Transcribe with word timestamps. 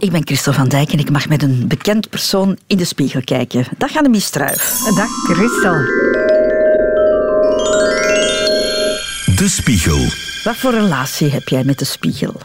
Ik 0.00 0.10
ben 0.10 0.26
Christel 0.26 0.52
van 0.52 0.68
Dijk 0.68 0.92
en 0.92 0.98
ik 0.98 1.10
mag 1.10 1.28
met 1.28 1.42
een 1.42 1.64
bekend 1.68 2.10
persoon 2.10 2.58
in 2.66 2.76
de 2.76 2.84
spiegel 2.84 3.20
kijken. 3.24 3.64
Dag 3.78 3.96
Annemie 3.96 4.20
Struif. 4.20 4.78
Dag 4.96 5.08
Christel. 5.24 5.74
De 9.36 9.48
Spiegel. 9.48 9.98
Wat 10.44 10.56
voor 10.56 10.70
relatie 10.70 11.30
heb 11.30 11.48
jij 11.48 11.64
met 11.64 11.78
de 11.78 11.84
spiegel? 11.84 12.40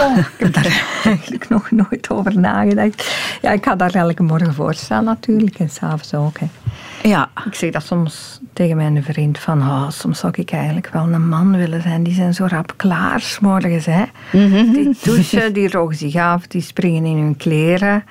Oh, 0.00 0.16
ik 0.18 0.30
heb 0.38 0.52
daar 0.54 1.00
eigenlijk 1.04 1.48
nog 1.48 1.70
nooit 1.70 2.10
over 2.10 2.38
nagedacht. 2.38 3.10
Ja, 3.42 3.50
ik 3.50 3.64
ga 3.64 3.76
daar 3.76 3.94
elke 3.94 4.22
morgen 4.22 4.54
voor 4.54 4.74
staan 4.74 5.04
natuurlijk 5.04 5.58
en 5.58 5.68
s'avonds 5.68 6.14
ook. 6.14 6.38
Hè. 6.38 6.46
Ja. 7.08 7.30
Ik 7.46 7.54
zeg 7.54 7.70
dat 7.70 7.82
soms 7.86 8.40
tegen 8.52 8.76
mijn 8.76 9.02
vriend 9.02 9.38
van, 9.38 9.60
oh, 9.60 9.90
soms 9.90 10.18
zou 10.18 10.32
ik 10.36 10.50
eigenlijk 10.52 10.88
wel 10.92 11.08
een 11.12 11.28
man 11.28 11.56
willen 11.56 11.82
zijn. 11.82 12.02
Die 12.02 12.14
zijn 12.14 12.34
zo 12.34 12.46
rap 12.48 12.72
klaar, 12.76 13.20
s 13.20 13.38
morgens. 13.38 13.86
Hè. 13.86 14.02
Die 14.72 14.96
douchen, 15.02 15.52
die 15.52 15.70
rogen 15.70 15.96
zich 15.96 16.16
af, 16.16 16.46
die 16.46 16.62
springen 16.62 17.04
in 17.04 17.16
hun 17.16 17.36
kleren. 17.36 18.04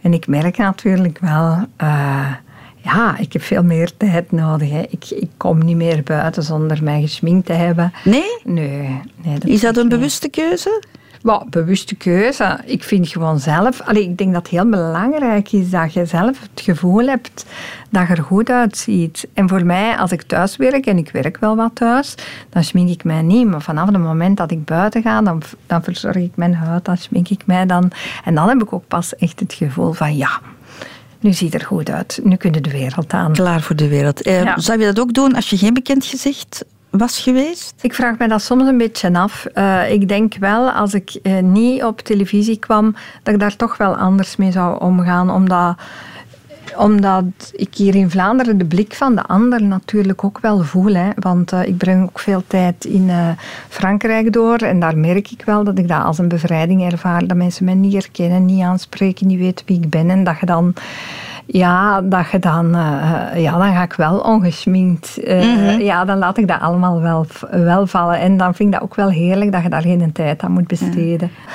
En 0.00 0.12
ik 0.12 0.26
merk 0.26 0.56
natuurlijk 0.56 1.18
wel, 1.18 1.66
eh, 1.76 2.32
ja, 2.76 3.18
ik 3.18 3.32
heb 3.32 3.42
veel 3.42 3.62
meer 3.62 3.96
tijd 3.96 4.32
nodig. 4.32 4.70
Hè. 4.70 4.82
Ik, 4.90 5.10
ik 5.10 5.30
kom 5.36 5.64
niet 5.64 5.76
meer 5.76 6.02
buiten 6.02 6.42
zonder 6.42 6.82
mij 6.82 7.00
gesminkt 7.00 7.46
te 7.46 7.52
hebben. 7.52 7.92
Nee? 8.04 8.38
Nee. 8.44 9.00
nee 9.22 9.38
Is 9.44 9.60
dat 9.60 9.76
een 9.76 9.82
niet. 9.82 9.92
bewuste 9.92 10.28
keuze? 10.28 10.82
Wel, 11.28 11.46
bewuste 11.50 11.94
keuze. 11.94 12.58
Ik 12.64 12.84
vind 12.84 13.08
gewoon 13.08 13.38
zelf... 13.40 13.80
Allee, 13.80 14.02
ik 14.02 14.18
denk 14.18 14.32
dat 14.32 14.42
het 14.42 14.50
heel 14.50 14.68
belangrijk 14.68 15.52
is 15.52 15.70
dat 15.70 15.92
je 15.92 16.06
zelf 16.06 16.40
het 16.40 16.60
gevoel 16.60 17.06
hebt 17.06 17.44
dat 17.90 18.08
je 18.08 18.14
er 18.14 18.22
goed 18.22 18.50
uitziet. 18.50 19.28
En 19.32 19.48
voor 19.48 19.64
mij, 19.64 19.96
als 19.96 20.12
ik 20.12 20.22
thuis 20.22 20.56
werk, 20.56 20.86
en 20.86 20.98
ik 20.98 21.10
werk 21.10 21.36
wel 21.38 21.56
wat 21.56 21.74
thuis, 21.74 22.14
dan 22.50 22.64
schmink 22.64 22.88
ik 22.88 23.04
mij 23.04 23.22
niet. 23.22 23.46
Maar 23.46 23.62
vanaf 23.62 23.86
het 23.88 23.98
moment 23.98 24.36
dat 24.36 24.50
ik 24.50 24.64
buiten 24.64 25.02
ga, 25.02 25.22
dan, 25.22 25.42
dan 25.66 25.82
verzorg 25.82 26.16
ik 26.16 26.36
mijn 26.36 26.54
huid, 26.54 26.84
dan 26.84 26.96
schmink 26.96 27.28
ik 27.28 27.46
mij 27.46 27.66
dan. 27.66 27.90
En 28.24 28.34
dan 28.34 28.48
heb 28.48 28.62
ik 28.62 28.72
ook 28.72 28.88
pas 28.88 29.16
echt 29.16 29.40
het 29.40 29.52
gevoel 29.52 29.92
van, 29.92 30.16
ja, 30.16 30.40
nu 31.20 31.32
ziet 31.32 31.54
er 31.54 31.64
goed 31.64 31.90
uit. 31.90 32.20
Nu 32.22 32.36
kun 32.36 32.52
je 32.52 32.60
de 32.60 32.70
wereld 32.70 33.12
aan. 33.12 33.32
Klaar 33.32 33.60
voor 33.60 33.76
de 33.76 33.88
wereld. 33.88 34.22
Eh, 34.22 34.42
Ja. 34.42 34.58
Zou 34.58 34.78
je 34.78 34.84
dat 34.84 35.00
ook 35.00 35.12
doen 35.14 35.34
als 35.34 35.50
je 35.50 35.58
geen 35.58 35.74
bekend 35.74 36.04
gezicht 36.04 36.64
was 36.90 37.20
geweest? 37.20 37.74
Ik 37.80 37.94
vraag 37.94 38.18
me 38.18 38.28
dat 38.28 38.42
soms 38.42 38.66
een 38.66 38.78
beetje 38.78 39.12
af. 39.12 39.44
Eh, 39.44 39.92
ik 39.92 40.08
denk 40.08 40.34
wel, 40.36 40.70
als 40.70 40.94
ik 40.94 41.18
eh, 41.22 41.38
niet 41.38 41.84
op 41.84 42.00
televisie 42.00 42.58
kwam, 42.58 42.94
dat 43.22 43.34
ik 43.34 43.40
daar 43.40 43.56
toch 43.56 43.76
wel 43.76 43.96
anders 43.96 44.36
mee 44.36 44.52
zou 44.52 44.80
omgaan. 44.80 45.30
Omdat, 45.30 45.76
omdat 46.76 47.24
ik 47.52 47.74
hier 47.74 47.94
in 47.94 48.10
Vlaanderen 48.10 48.58
de 48.58 48.64
blik 48.64 48.94
van 48.94 49.14
de 49.14 49.22
ander 49.22 49.62
natuurlijk 49.62 50.24
ook 50.24 50.38
wel 50.38 50.62
voel. 50.62 50.94
Hè. 50.94 51.10
Want 51.14 51.52
eh, 51.52 51.66
ik 51.66 51.76
breng 51.76 52.02
ook 52.02 52.18
veel 52.18 52.42
tijd 52.46 52.84
in 52.84 53.10
Frankrijk 53.68 54.32
door. 54.32 54.56
En 54.56 54.80
daar 54.80 54.98
merk 54.98 55.30
ik 55.30 55.42
wel 55.44 55.64
dat 55.64 55.78
ik 55.78 55.88
dat 55.88 56.04
als 56.04 56.18
een 56.18 56.28
bevrijding 56.28 56.92
ervaar. 56.92 57.26
Dat 57.26 57.36
mensen 57.36 57.64
mij 57.64 57.74
niet 57.74 57.92
herkennen, 57.92 58.44
niet 58.44 58.62
aanspreken, 58.62 59.26
niet 59.26 59.38
weten 59.38 59.66
wie 59.66 59.80
ik 59.80 59.90
ben. 59.90 60.10
En 60.10 60.24
dat 60.24 60.40
je 60.40 60.46
dan... 60.46 60.74
Ja, 61.50 62.00
dat 62.00 62.30
je 62.30 62.38
dan, 62.38 62.74
eh, 62.74 63.42
ja, 63.42 63.58
dan 63.58 63.72
ga 63.74 63.82
ik 63.82 63.92
wel 63.92 64.18
ongeschminkt. 64.18 65.18
eh, 65.22 65.78
Ja, 65.78 66.04
dan 66.04 66.18
laat 66.18 66.38
ik 66.38 66.48
dat 66.48 66.60
allemaal 66.60 67.00
wel, 67.00 67.26
wel 67.50 67.86
vallen. 67.86 68.18
En 68.20 68.36
dan 68.36 68.54
vind 68.54 68.68
ik 68.68 68.74
dat 68.80 68.82
ook 68.88 68.94
wel 68.94 69.08
heerlijk 69.10 69.52
dat 69.52 69.62
je 69.62 69.68
daar 69.68 69.82
geen 69.82 70.12
tijd 70.12 70.42
aan 70.42 70.52
moet 70.52 70.66
besteden. 70.66 71.30
Ja, 71.30 71.52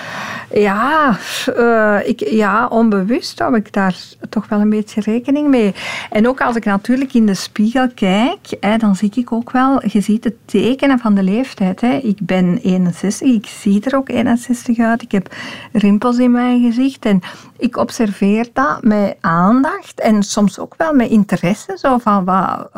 eh, 1.45 1.99
ik, 2.03 2.19
ja, 2.29 2.67
onbewust 2.67 3.39
hou 3.39 3.55
ik 3.55 3.73
daar 3.73 3.95
toch 4.29 4.47
wel 4.47 4.59
een 4.59 4.69
beetje 4.69 5.01
rekening 5.01 5.47
mee. 5.47 5.73
En 6.09 6.27
ook 6.27 6.41
als 6.41 6.55
ik 6.55 6.65
natuurlijk 6.65 7.13
in 7.13 7.25
de 7.25 7.33
spiegel 7.33 7.87
kijk, 7.95 8.55
hè, 8.59 8.77
dan 8.77 8.95
zie 8.95 9.11
ik 9.15 9.31
ook 9.31 9.51
wel, 9.51 9.81
je 9.87 10.01
ziet 10.01 10.23
het 10.23 10.35
tekenen 10.45 10.99
van 10.99 11.15
de 11.15 11.23
leeftijd. 11.23 11.81
Hè. 11.81 11.93
Ik 11.93 12.17
ben 12.21 12.59
61, 12.63 13.27
ik 13.27 13.45
zie 13.45 13.83
er 13.83 13.95
ook 13.95 14.09
61 14.09 14.79
uit. 14.79 15.01
Ik 15.01 15.11
heb 15.11 15.35
rimpels 15.71 16.17
in 16.17 16.31
mijn 16.31 16.61
gezicht 16.61 17.05
en 17.05 17.21
ik 17.57 17.77
observeer 17.77 18.47
dat 18.53 18.83
met 18.83 19.15
aandacht 19.21 19.99
en 19.99 20.23
soms 20.23 20.59
ook 20.59 20.73
wel 20.77 20.93
met 20.93 21.09
interesse. 21.09 21.77
Zo 21.77 21.97
van, 21.97 22.25
wat, 22.25 22.69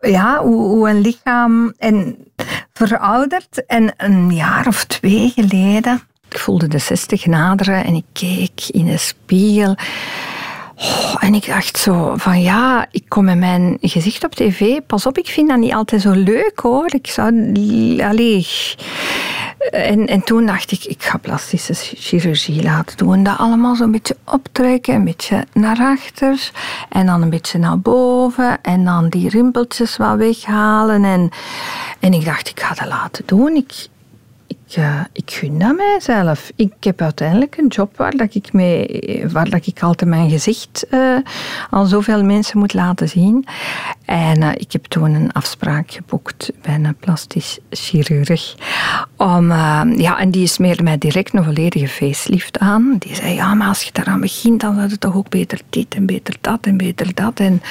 ja, 0.00 0.38
hoe, 0.42 0.88
een 0.88 1.00
lichaam 1.00 1.74
en 1.78 2.16
veroudert. 2.72 3.66
En 3.66 3.94
een 3.96 4.34
jaar 4.34 4.66
of 4.66 4.84
twee 4.84 5.32
geleden, 5.34 6.02
ik 6.28 6.38
voelde 6.38 6.68
de 6.68 6.78
60 6.78 7.26
naderen 7.26 7.84
en 7.84 7.94
ik 7.94 8.04
keek 8.12 8.62
in 8.66 8.84
de 8.84 8.96
spiegel. 8.96 9.76
Oh, 10.76 11.14
en 11.20 11.34
ik 11.34 11.46
dacht 11.46 11.78
zo 11.78 12.14
van 12.16 12.42
ja, 12.42 12.86
ik 12.90 13.04
kom 13.08 13.24
met 13.24 13.38
mijn 13.38 13.78
gezicht 13.80 14.24
op 14.24 14.34
tv. 14.34 14.80
Pas 14.86 15.06
op, 15.06 15.18
ik 15.18 15.26
vind 15.26 15.48
dat 15.48 15.58
niet 15.58 15.72
altijd 15.72 16.02
zo 16.02 16.10
leuk 16.10 16.60
hoor. 16.62 16.94
Ik 16.94 17.06
zou... 17.06 17.28
Allee, 18.02 18.46
en, 19.70 20.06
en 20.06 20.22
toen 20.22 20.46
dacht 20.46 20.72
ik, 20.72 20.84
ik 20.84 21.02
ga 21.02 21.18
plastische 21.18 21.74
chirurgie 21.74 22.62
laten 22.62 22.96
doen. 22.96 23.22
Dat 23.22 23.38
allemaal 23.38 23.74
zo'n 23.74 23.90
beetje 23.90 24.16
optrekken, 24.24 24.94
een 24.94 25.04
beetje 25.04 25.44
naar 25.52 25.78
achter. 25.78 26.50
En 26.88 27.06
dan 27.06 27.22
een 27.22 27.30
beetje 27.30 27.58
naar 27.58 27.80
boven. 27.80 28.58
En 28.62 28.84
dan 28.84 29.08
die 29.08 29.28
rimpeltjes 29.28 29.96
wat 29.96 30.16
weghalen. 30.16 31.04
En, 31.04 31.30
en 32.00 32.12
ik 32.12 32.24
dacht, 32.24 32.48
ik 32.48 32.60
ga 32.60 32.74
dat 32.74 32.88
laten 32.88 33.22
doen. 33.26 33.56
Ik, 33.56 33.88
ik, 34.46 34.76
eh, 34.76 35.00
ik 35.12 35.30
gun 35.30 35.58
dat 35.58 35.76
mijzelf. 35.76 36.50
Ik 36.56 36.72
heb 36.80 37.00
uiteindelijk 37.00 37.56
een 37.56 37.66
job 37.66 37.96
waar, 37.96 38.16
dat 38.16 38.34
ik, 38.34 38.52
mee, 38.52 39.24
waar 39.32 39.50
dat 39.50 39.66
ik 39.66 39.82
altijd 39.82 40.10
mijn 40.10 40.30
gezicht 40.30 40.86
eh, 40.90 41.16
aan 41.70 41.86
zoveel 41.86 42.24
mensen 42.24 42.58
moet 42.58 42.74
laten 42.74 43.08
zien. 43.08 43.46
En 44.12 44.42
eh, 44.42 44.50
ik 44.54 44.72
heb 44.72 44.84
toen 44.84 45.14
een 45.14 45.32
afspraak 45.32 45.90
geboekt 45.90 46.50
bij 46.62 46.74
een 46.74 46.96
plastisch 47.00 47.58
chirurg. 47.70 48.54
Om, 49.16 49.50
eh, 49.50 49.80
ja, 49.96 50.18
en 50.18 50.30
die 50.30 50.46
smeerde 50.46 50.82
mij 50.82 50.98
direct 50.98 51.34
een 51.34 51.44
volledige 51.44 51.88
facelift 51.88 52.58
aan. 52.58 52.96
Die 52.98 53.14
zei, 53.14 53.34
ja, 53.34 53.54
maar 53.54 53.68
als 53.68 53.82
je 53.82 53.90
daaraan 53.92 54.20
begint, 54.20 54.60
dan 54.60 54.80
is 54.80 54.90
het 54.90 55.00
toch 55.00 55.14
ook 55.14 55.28
beter 55.28 55.60
dit 55.70 55.94
en 55.94 56.06
beter 56.06 56.36
dat 56.40 56.58
en 56.66 56.76
beter 56.76 57.14
dat. 57.14 57.40
En 57.40 57.62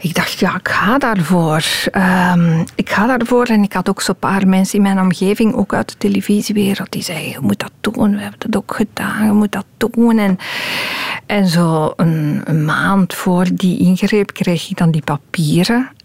ik 0.00 0.14
dacht, 0.14 0.38
ja, 0.38 0.54
ik 0.54 0.68
ga 0.68 0.98
daarvoor. 0.98 1.64
Ehm, 1.90 2.64
ik 2.74 2.90
ga 2.90 3.06
daarvoor. 3.06 3.44
En 3.44 3.62
ik 3.62 3.72
had 3.72 3.88
ook 3.88 4.00
zo'n 4.00 4.18
paar 4.18 4.48
mensen 4.48 4.76
in 4.76 4.82
mijn 4.82 5.00
omgeving, 5.00 5.54
ook 5.54 5.74
uit 5.74 5.88
de 5.88 5.98
televisiewereld, 5.98 6.92
die 6.92 7.02
zeiden, 7.02 7.28
je 7.28 7.38
moet 7.40 7.58
dat 7.58 7.72
doen. 7.80 8.14
We 8.16 8.20
hebben 8.20 8.38
dat 8.38 8.56
ook 8.56 8.74
gedaan, 8.74 9.24
je 9.26 9.32
moet 9.32 9.52
dat 9.52 9.66
doen. 9.76 10.18
En, 10.18 10.38
en 11.26 11.46
zo 11.46 11.92
een, 11.96 12.40
een 12.44 12.64
maand 12.64 13.14
voor 13.14 13.46
die 13.52 13.78
ingreep 13.78 14.32
kreeg 14.32 14.70
ik 14.70 14.76
dan 14.76 14.90
die 14.90 15.02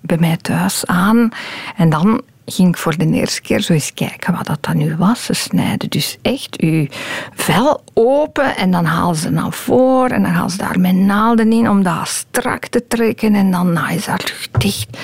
bij 0.01 0.17
mij 0.17 0.37
thuis 0.37 0.85
aan. 0.85 1.29
En 1.75 1.89
dan 1.89 2.21
ging 2.45 2.67
ik 2.67 2.77
voor 2.77 2.97
de 2.97 3.05
eerste 3.05 3.41
keer 3.41 3.61
zo 3.61 3.73
eens 3.73 3.93
kijken 3.93 4.33
wat 4.33 4.45
dat 4.45 4.57
dan 4.61 4.77
nu 4.77 4.95
was. 4.95 5.25
Ze 5.25 5.33
snijden 5.33 5.89
dus 5.89 6.17
echt 6.21 6.59
uw 6.59 6.87
vel 7.35 7.83
open 7.93 8.55
en 8.55 8.71
dan 8.71 8.85
halen 8.85 9.15
ze 9.15 9.29
naar 9.29 9.51
voren 9.51 10.11
en 10.11 10.23
dan 10.23 10.33
gaan 10.33 10.49
ze 10.49 10.57
daar 10.57 10.79
met 10.79 10.95
naalden 10.95 11.51
in 11.51 11.69
om 11.69 11.83
dat 11.83 12.07
strak 12.07 12.65
te 12.65 12.87
trekken 12.87 13.35
en 13.35 13.51
dan 13.51 13.73
nou, 13.73 13.93
is 13.93 14.05
dat 14.05 14.29
lucht 14.29 14.61
dicht. 14.61 14.97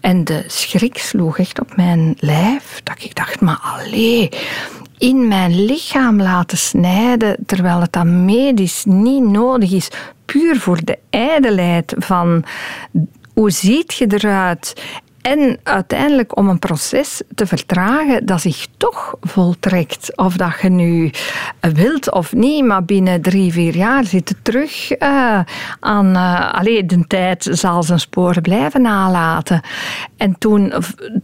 En 0.00 0.24
de 0.24 0.44
schrik 0.46 0.98
sloeg 0.98 1.38
echt 1.38 1.60
op 1.60 1.76
mijn 1.76 2.14
lijf, 2.18 2.80
dat 2.82 3.04
ik 3.04 3.14
dacht, 3.14 3.40
maar 3.40 3.58
allee, 3.62 4.28
in 4.98 5.28
mijn 5.28 5.64
lichaam 5.64 6.22
laten 6.22 6.58
snijden, 6.58 7.36
terwijl 7.46 7.80
het 7.80 7.92
dan 7.92 8.24
medisch 8.24 8.84
niet 8.84 9.22
nodig 9.22 9.72
is, 9.72 9.88
puur 10.24 10.60
voor 10.60 10.78
de 10.84 10.98
ijdelheid 11.10 11.94
van 11.98 12.44
hoe 13.36 13.50
ziet 13.50 13.94
je 13.94 14.06
eruit 14.08 14.74
en 15.22 15.58
uiteindelijk 15.62 16.36
om 16.36 16.48
een 16.48 16.58
proces 16.58 17.22
te 17.34 17.46
vertragen 17.46 18.26
dat 18.26 18.40
zich 18.40 18.66
toch 18.76 19.14
voltrekt. 19.20 20.16
Of 20.16 20.36
dat 20.36 20.60
je 20.62 20.68
nu 20.68 21.10
wilt 21.60 22.12
of 22.12 22.32
niet, 22.32 22.64
maar 22.64 22.84
binnen 22.84 23.22
drie, 23.22 23.52
vier 23.52 23.76
jaar 23.76 24.04
zit 24.04 24.28
het 24.28 24.44
terug 24.44 24.98
uh, 24.98 25.40
aan... 25.80 26.16
Uh, 26.16 26.82
de 26.86 27.04
tijd 27.06 27.48
zal 27.50 27.82
zijn 27.82 28.00
sporen 28.00 28.42
blijven 28.42 28.82
nalaten. 28.82 29.60
En 30.16 30.38
toen, 30.38 30.72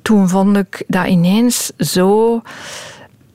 toen 0.02 0.28
vond 0.28 0.56
ik 0.56 0.84
dat 0.86 1.06
ineens 1.06 1.72
zo 1.76 2.42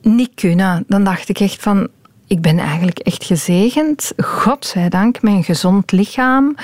niet 0.02 0.30
kunnen. 0.34 0.84
Dan 0.86 1.04
dacht 1.04 1.28
ik 1.28 1.40
echt 1.40 1.62
van, 1.62 1.88
ik 2.28 2.40
ben 2.40 2.58
eigenlijk 2.58 2.98
echt 2.98 3.24
gezegend, 3.24 4.12
godzijdank, 4.16 5.18
een 5.22 5.44
gezond 5.44 5.92
lichaam. 5.92 6.54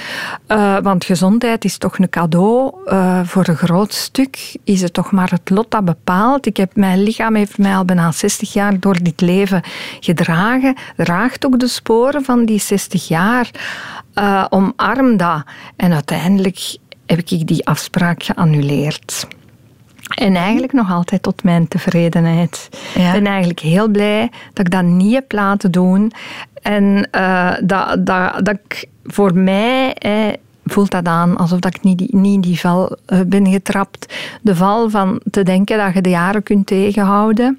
Uh, 0.48 0.78
want 0.78 1.04
gezondheid 1.04 1.64
is 1.64 1.78
toch 1.78 1.98
een 1.98 2.08
cadeau. 2.08 2.74
Uh, 2.86 3.20
voor 3.24 3.48
een 3.48 3.56
groot 3.56 3.92
stuk 3.92 4.56
is 4.64 4.80
het 4.80 4.92
toch 4.92 5.10
maar 5.10 5.30
het 5.30 5.50
lot 5.50 5.70
dat 5.70 5.84
bepaalt. 5.84 6.46
Ik 6.46 6.56
heb, 6.56 6.76
mijn 6.76 7.02
lichaam 7.02 7.34
heeft 7.34 7.58
mij 7.58 7.76
al 7.76 7.84
bijna 7.84 8.12
60 8.12 8.52
jaar 8.52 8.80
door 8.80 9.02
dit 9.02 9.20
leven 9.20 9.62
gedragen. 10.00 10.76
Draagt 10.96 11.46
ook 11.46 11.58
de 11.58 11.68
sporen 11.68 12.24
van 12.24 12.44
die 12.44 12.60
60 12.60 13.08
jaar. 13.08 13.50
Uh, 14.14 14.44
omarm 14.48 15.16
dat. 15.16 15.42
En 15.76 15.92
uiteindelijk 15.92 16.76
heb 17.06 17.18
ik 17.18 17.46
die 17.46 17.66
afspraak 17.66 18.22
geannuleerd. 18.22 19.26
En 20.14 20.36
eigenlijk 20.36 20.72
nog 20.72 20.90
altijd 20.90 21.22
tot 21.22 21.44
mijn 21.44 21.68
tevredenheid. 21.68 22.68
Ik 22.94 23.12
ben 23.12 23.26
eigenlijk 23.26 23.60
heel 23.60 23.88
blij 23.88 24.30
dat 24.52 24.66
ik 24.66 24.72
dat 24.72 24.82
niet 24.82 25.14
heb 25.14 25.32
laten 25.32 25.70
doen. 25.70 26.12
En 26.62 27.08
uh, 27.12 27.52
dat, 27.62 28.06
dat, 28.06 28.44
dat 28.44 28.58
ik 28.64 28.88
voor 29.04 29.34
mij 29.34 29.94
eh, 29.94 30.32
voelt 30.64 30.90
dat 30.90 31.06
aan 31.06 31.36
alsof 31.36 31.58
dat 31.58 31.74
ik 31.74 31.82
niet, 31.82 32.12
niet 32.12 32.34
in 32.34 32.40
die 32.40 32.60
val 32.60 32.96
uh, 33.08 33.20
ben 33.26 33.46
getrapt. 33.46 34.14
De 34.42 34.56
val 34.56 34.90
van 34.90 35.20
te 35.30 35.42
denken 35.42 35.78
dat 35.78 35.94
je 35.94 36.00
de 36.00 36.10
jaren 36.10 36.42
kunt 36.42 36.66
tegenhouden. 36.66 37.58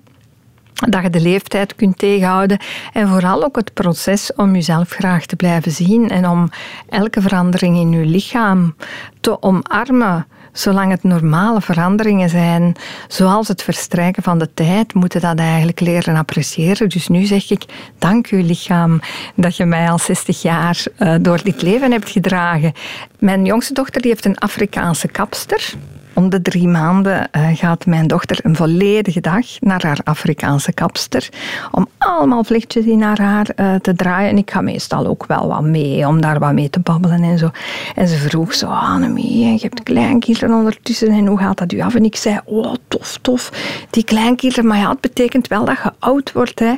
dat 0.74 1.04
je 1.04 1.10
de 1.10 1.22
leeftijd 1.22 1.76
kunt 1.76 1.98
tegenhouden. 1.98 2.60
En 2.94 3.08
vooral 3.08 3.44
ook 3.44 3.56
het 3.56 3.74
proces 3.74 4.34
om 4.36 4.54
jezelf 4.54 4.90
graag 4.90 5.26
te 5.26 5.36
blijven 5.36 5.72
zien 5.72 6.10
en 6.10 6.28
om 6.28 6.50
elke 6.90 7.22
verandering 7.22 7.78
in 7.78 7.92
je 7.92 8.06
lichaam 8.06 8.76
te 9.20 9.42
omarmen. 9.42 10.26
Zolang 10.56 10.92
het 10.92 11.04
normale 11.04 11.62
veranderingen 11.62 12.30
zijn, 12.30 12.76
zoals 13.08 13.48
het 13.48 13.64
verstrijken 13.64 14.24
van 14.24 14.40
de 14.40 14.54
tijd, 14.54 14.94
moeten 14.94 15.22
dat 15.22 15.40
eigenlijk 15.40 15.80
leren 15.80 16.16
appreciëren. 16.16 16.90
Dus 16.90 17.08
nu 17.08 17.26
zeg 17.26 17.50
ik, 17.52 17.64
dank 18.00 18.32
u 18.32 18.44
lichaam 18.44 19.00
dat 19.36 19.58
je 19.58 19.66
mij 19.66 19.90
al 19.90 20.00
60 20.00 20.42
jaar 20.42 20.84
uh, 21.00 21.16
door 21.22 21.44
dit 21.44 21.62
leven 21.62 21.92
hebt 21.92 22.10
gedragen. 22.10 22.74
Mijn 23.20 23.46
jongste 23.46 23.74
dochter 23.74 24.02
die 24.02 24.12
heeft 24.12 24.26
een 24.26 24.38
Afrikaanse 24.38 25.08
kapster 25.08 25.74
om 26.16 26.30
de 26.30 26.42
drie 26.42 26.68
maanden 26.68 27.30
uh, 27.32 27.48
gaat 27.54 27.86
mijn 27.86 28.08
dochter 28.08 28.40
een 28.44 28.56
volledige 28.56 29.22
dag 29.22 29.46
naar 29.60 29.86
haar 29.86 30.00
Afrikaanse 30.04 30.74
kapster. 30.74 31.30
Om 31.72 31.88
allemaal 31.98 32.44
vlechtjes 32.44 32.86
in 32.86 33.02
haar 33.02 33.22
haar 33.22 33.48
uh, 33.56 33.76
te 33.76 33.96
draaien. 33.96 34.30
En 34.30 34.38
ik 34.38 34.52
ga 34.52 34.62
meestal 34.62 35.06
ook 35.06 35.26
wel 35.26 35.48
wat 35.48 35.62
mee, 35.62 36.08
om 36.08 36.22
daar 36.22 36.40
wat 36.40 36.54
mee 36.54 36.70
te 36.70 36.80
babbelen 36.80 37.24
en 37.24 37.38
zo. 37.38 37.50
En 37.96 38.08
ze 38.08 38.18
vroeg 38.18 38.54
zo, 38.54 38.68
Annemie, 38.68 39.54
je 39.54 39.60
hebt 39.62 39.84
kleinkinderen 39.84 40.58
ondertussen 40.58 41.10
en 41.10 41.26
hoe 41.26 41.38
gaat 41.38 41.58
dat 41.58 41.72
u 41.72 41.82
af? 41.82 41.96
En 41.96 42.04
ik 42.04 42.16
zei, 42.16 42.40
oh, 42.46 42.74
tof, 42.88 43.18
tof. 43.22 43.52
Die 43.90 44.04
kleinkinderen, 44.04 44.68
maar 44.68 44.78
ja, 44.78 44.90
het 44.90 45.02
betekent 45.02 45.48
wel 45.48 45.66
dat 45.66 45.78
je 45.84 45.92
oud 46.00 46.32
wordt. 46.32 46.60
Hè. 46.60 46.74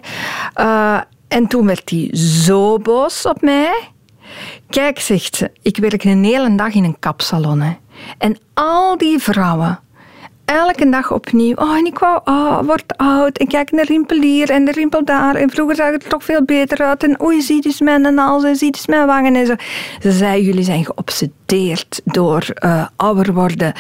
Uh, 0.56 1.00
en 1.28 1.48
toen 1.48 1.66
werd 1.66 1.90
hij 1.90 2.10
zo 2.18 2.80
boos 2.80 3.26
op 3.26 3.42
mij. 3.42 3.90
Kijk, 4.70 5.00
zegt 5.00 5.36
ze, 5.36 5.52
ik 5.62 5.78
werk 5.78 6.04
een 6.04 6.24
hele 6.24 6.56
dag 6.56 6.74
in 6.74 6.84
een 6.84 7.00
kapsalon. 7.00 7.62
Hè. 7.62 7.72
En 8.18 8.38
al 8.54 8.98
die 8.98 9.20
vrouwen, 9.20 9.80
elke 10.46 10.90
dag 10.90 11.12
opnieuw. 11.12 11.56
Oh, 11.56 11.78
en 11.78 11.86
ik 11.86 12.00
wou, 12.00 12.20
oh, 12.26 12.60
word 12.62 12.98
oud. 12.98 13.38
En 13.38 13.48
kijk 13.48 13.72
naar 13.72 13.86
rimpel 13.86 14.22
hier 14.22 14.50
en 14.50 14.66
de 14.66 14.72
rimpel 14.72 15.06
daar. 15.06 15.36
En 15.36 15.50
vroeger 15.50 15.76
zag 15.76 15.92
het 15.92 16.04
er 16.04 16.10
toch 16.10 16.24
veel 16.24 16.44
beter 16.44 16.84
uit. 16.84 17.04
En 17.04 17.22
oei, 17.22 17.42
zie 17.42 17.62
dus 17.62 17.82
mijn 17.82 18.18
hals 18.18 18.44
en 18.44 18.56
zie 18.56 18.72
dus 18.72 18.88
mijn 18.88 19.06
wangen 19.06 19.36
en 19.36 19.46
zo. 19.46 19.56
Ze 20.02 20.12
zei, 20.12 20.44
jullie 20.44 20.64
zijn 20.64 20.86
geobsedeerd 20.86 22.02
door 22.04 22.46
uh, 22.66 22.86
ouder 22.96 23.34
worden. 23.34 23.74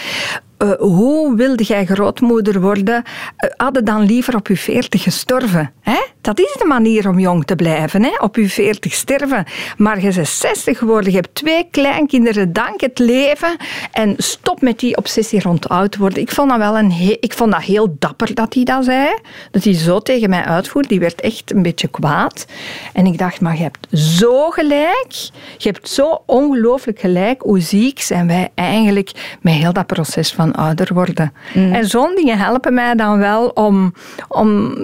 Uh, 0.63 0.71
hoe 0.71 1.35
wilde 1.35 1.63
jij 1.63 1.85
grootmoeder 1.85 2.61
worden? 2.61 3.03
Uh, 3.05 3.49
hadden 3.57 3.85
dan 3.85 4.01
liever 4.01 4.35
op 4.35 4.47
je 4.47 4.57
veertig 4.57 5.03
gestorven. 5.03 5.73
Hè? 5.81 5.99
Dat 6.27 6.39
is 6.39 6.55
de 6.59 6.65
manier 6.65 7.09
om 7.09 7.19
jong 7.19 7.45
te 7.45 7.55
blijven. 7.55 8.03
Hè? 8.03 8.09
Op 8.19 8.35
je 8.35 8.49
veertig 8.49 8.93
sterven. 8.93 9.45
Maar 9.77 10.01
je 10.01 10.13
bent 10.13 10.27
60 10.27 10.77
geworden, 10.77 11.11
je 11.11 11.17
hebt 11.17 11.35
twee 11.35 11.67
kleinkinderen, 11.71 12.53
dank 12.53 12.81
het 12.81 12.99
leven. 12.99 13.55
En 13.91 14.13
stop 14.17 14.61
met 14.61 14.79
die 14.79 14.97
obsessie 14.97 15.41
rond 15.41 15.69
oud 15.69 15.97
worden. 15.97 16.21
Ik 16.21 16.31
vond 16.31 16.49
dat 16.49 16.57
wel 16.57 16.77
een 16.77 16.91
he 16.91 17.17
ik 17.19 17.33
vond 17.33 17.51
dat 17.51 17.61
heel 17.61 17.95
dapper 17.99 18.33
dat 18.33 18.53
hij 18.53 18.63
dat 18.63 18.85
zei. 18.85 19.09
Dat 19.51 19.63
hij 19.63 19.73
zo 19.73 19.99
tegen 19.99 20.29
mij 20.29 20.43
uitvoert. 20.43 20.89
Die 20.89 20.99
werd 20.99 21.21
echt 21.21 21.53
een 21.53 21.61
beetje 21.61 21.87
kwaad. 21.87 22.45
En 22.93 23.05
ik 23.05 23.17
dacht, 23.17 23.41
maar 23.41 23.55
je 23.55 23.63
hebt 23.63 23.87
zo 23.91 24.49
gelijk. 24.49 25.13
Je 25.57 25.69
hebt 25.69 25.89
zo 25.89 26.23
ongelooflijk 26.25 26.99
gelijk. 26.99 27.41
Hoe 27.41 27.59
ziek 27.59 27.99
zijn 27.99 28.27
wij 28.27 28.49
eigenlijk 28.55 29.37
met 29.41 29.53
heel 29.53 29.73
dat 29.73 29.85
proces 29.87 30.31
van 30.33 30.53
ouder 30.53 30.93
worden. 30.93 31.33
Mm. 31.53 31.73
En 31.73 31.85
zo'n 31.85 32.15
dingen 32.15 32.37
helpen 32.37 32.73
mij 32.73 32.95
dan 32.95 33.17
wel 33.17 33.47
om, 33.47 33.93
om 34.27 34.75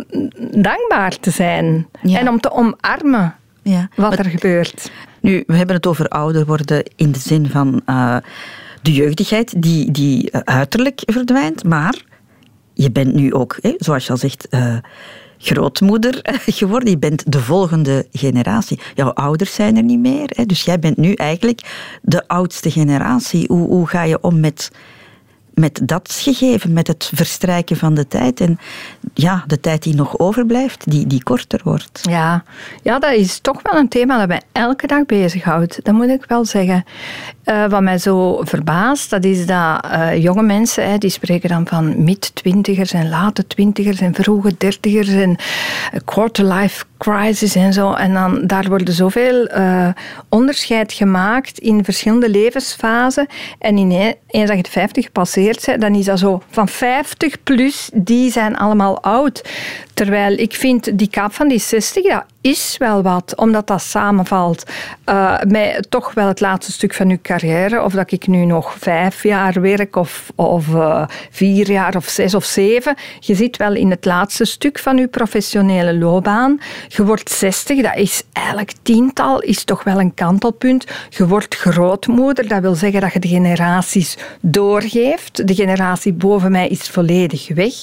dankbaar 0.52 1.20
te 1.20 1.32
zijn 1.34 1.88
en 2.02 2.30
om 2.30 2.40
te 2.40 2.52
omarmen 2.52 3.36
ja. 3.62 3.90
wat 3.96 4.20
er 4.20 4.26
gebeurt. 4.26 4.92
Nu, 5.20 5.44
we 5.48 5.56
hebben 5.56 5.76
het 5.76 5.88
over 5.88 6.08
ouder 6.08 6.46
worden 6.46 6.84
in 6.96 7.12
de 7.12 7.20
zin 7.20 7.50
van 7.50 7.82
uh, 7.86 8.18
de 8.82 8.94
jeugdigheid 8.94 9.62
die, 9.62 9.92
die 9.92 10.30
uh, 10.32 10.42
uiterlijk 10.44 11.02
verdwijnt, 11.06 11.64
maar 11.64 12.04
je 12.74 12.92
bent 12.92 13.14
nu 13.14 13.34
ook, 13.34 13.58
hè, 13.62 13.74
zoals 13.78 14.06
je 14.06 14.12
al 14.12 14.18
zegt, 14.18 14.48
uh, 14.50 14.78
grootmoeder 15.38 16.20
geworden. 16.46 16.90
Je 16.90 16.98
bent 16.98 17.32
de 17.32 17.40
volgende 17.40 18.08
generatie. 18.12 18.80
Jouw 18.96 19.10
ouders 19.10 19.54
zijn 19.54 19.78
er 19.78 19.84
niet 19.84 20.00
meer, 20.00 20.30
hè, 20.36 20.46
dus 20.46 20.64
jij 20.64 20.80
bent 20.80 20.98
nu 20.98 21.14
eigenlijk 21.14 21.62
de 22.02 22.28
oudste 22.28 22.72
generatie. 22.72 23.46
Hoe, 23.48 23.68
hoe 23.68 23.88
ga 23.88 24.04
je 24.04 24.22
om 24.22 24.40
met 24.40 24.72
met 25.54 25.82
dat 25.84 26.12
gegeven, 26.22 26.74
met 26.74 26.88
het 26.88 27.12
verstrijken 27.14 27.78
van 27.78 27.94
de 27.94 28.08
tijd. 28.08 28.40
En 28.40 28.60
ja, 29.14 29.44
de 29.48 29.60
tijd 29.60 29.84
die 29.84 29.96
nog 29.96 30.20
overblijft, 30.20 30.92
die, 30.92 31.08
die 31.08 31.24
korter 31.24 31.62
wordt. 31.64 32.00
Ja. 32.02 32.44
ja, 32.84 33.00
dat 33.00 33.14
is 33.14 33.40
toch 33.40 33.62
wel 33.62 33.80
een 33.80 33.88
thema 33.88 34.18
dat 34.18 34.28
mij 34.28 34.42
elke 34.52 34.88
dag 34.88 35.06
bezighoudt. 35.06 35.80
Dat 35.84 35.94
moet 35.94 36.10
ik 36.10 36.26
wel 36.28 36.46
zeggen. 36.46 36.84
Uh, 37.46 37.68
wat 37.68 37.82
mij 37.82 37.98
zo 37.98 38.42
verbaast, 38.44 39.10
dat 39.10 39.24
is 39.24 39.46
dat 39.46 39.86
uh, 39.86 40.18
jonge 40.18 40.44
mensen, 40.44 40.90
hè, 40.90 40.98
die 40.98 41.10
spreken 41.10 41.50
dan 41.50 41.68
van 41.68 42.04
mid-twintigers 42.04 42.94
en 42.94 43.10
late 43.10 43.48
twintigers 43.48 44.00
en 44.00 44.14
vroege 44.14 44.56
dertigers 44.58 45.10
en 45.10 45.36
quarter-life 46.06 46.86
crisis 47.04 47.56
en 47.56 47.74
zo. 47.74 47.94
En 47.94 48.14
dan, 48.14 48.48
daar 48.48 48.68
worden 48.68 48.94
zoveel 48.94 49.50
uh, 49.52 49.90
onderscheid 50.30 50.94
gemaakt 50.94 51.60
in 51.60 51.84
verschillende 51.84 52.30
levensfasen. 52.30 53.28
En 53.60 53.78
ineens 53.78 54.16
dat 54.28 54.48
je 54.48 54.58
het 54.58 54.70
50 54.70 55.06
gepasseerd 55.06 55.82
dan 55.82 55.96
is 55.96 56.06
dat 56.06 56.20
zo 56.20 56.42
van 56.50 56.68
50 56.68 57.44
plus, 57.44 57.90
die 57.94 58.32
zijn 58.32 58.58
allemaal 58.58 59.02
oud. 59.02 59.50
Terwijl 59.94 60.38
ik 60.38 60.54
vind 60.54 60.98
die 60.98 61.10
kap 61.10 61.34
van 61.34 61.48
die 61.48 61.60
60, 61.60 62.04
dat 62.04 62.24
is 62.44 62.76
wel 62.78 63.02
wat, 63.02 63.36
omdat 63.36 63.68
dat 63.68 63.82
samenvalt 63.82 64.64
uh, 65.06 65.40
met 65.48 65.86
toch 65.90 66.14
wel 66.14 66.28
het 66.28 66.40
laatste 66.40 66.72
stuk 66.72 66.94
van 66.94 67.10
uw 67.10 67.18
carrière. 67.22 67.84
Of 67.84 67.94
dat 67.94 68.12
ik 68.12 68.28
nu 68.28 68.46
nog 68.46 68.74
vijf 68.80 69.24
jaar 69.24 69.62
werk, 69.62 69.96
of, 69.96 70.32
of 70.36 70.68
uh, 70.68 71.04
vier 71.32 71.72
jaar, 71.72 71.96
of 71.96 72.08
zes 72.08 72.36
of 72.36 72.46
zeven. 72.46 72.96
Je 73.20 73.36
zit 73.36 73.58
wel 73.58 73.76
in 73.76 73.90
het 73.90 74.06
laatste 74.06 74.46
stuk 74.46 74.80
van 74.80 74.98
uw 74.98 75.08
professionele 75.08 75.98
loopbaan. 75.98 76.60
Je 76.88 77.06
wordt 77.06 77.30
60, 77.30 77.82
dat 77.82 77.96
is 77.96 78.24
eigenlijk 78.34 78.74
tiental, 78.82 79.40
is 79.40 79.64
toch 79.64 79.84
wel 79.84 80.00
een 80.00 80.14
kantelpunt. 80.14 80.86
Je 81.10 81.28
wordt 81.28 81.56
grootmoeder, 81.56 82.48
dat 82.48 82.62
wil 82.62 82.76
zeggen 82.76 83.02
dat 83.02 83.14
je 83.14 83.20
de 83.20 83.28
generaties 83.28 84.18
doorgeeft. 84.42 85.48
De 85.48 85.56
generatie 85.56 86.14
boven 86.14 86.52
mij 86.52 86.68
is 86.68 86.90
volledig 86.90 87.54
weg. 87.54 87.74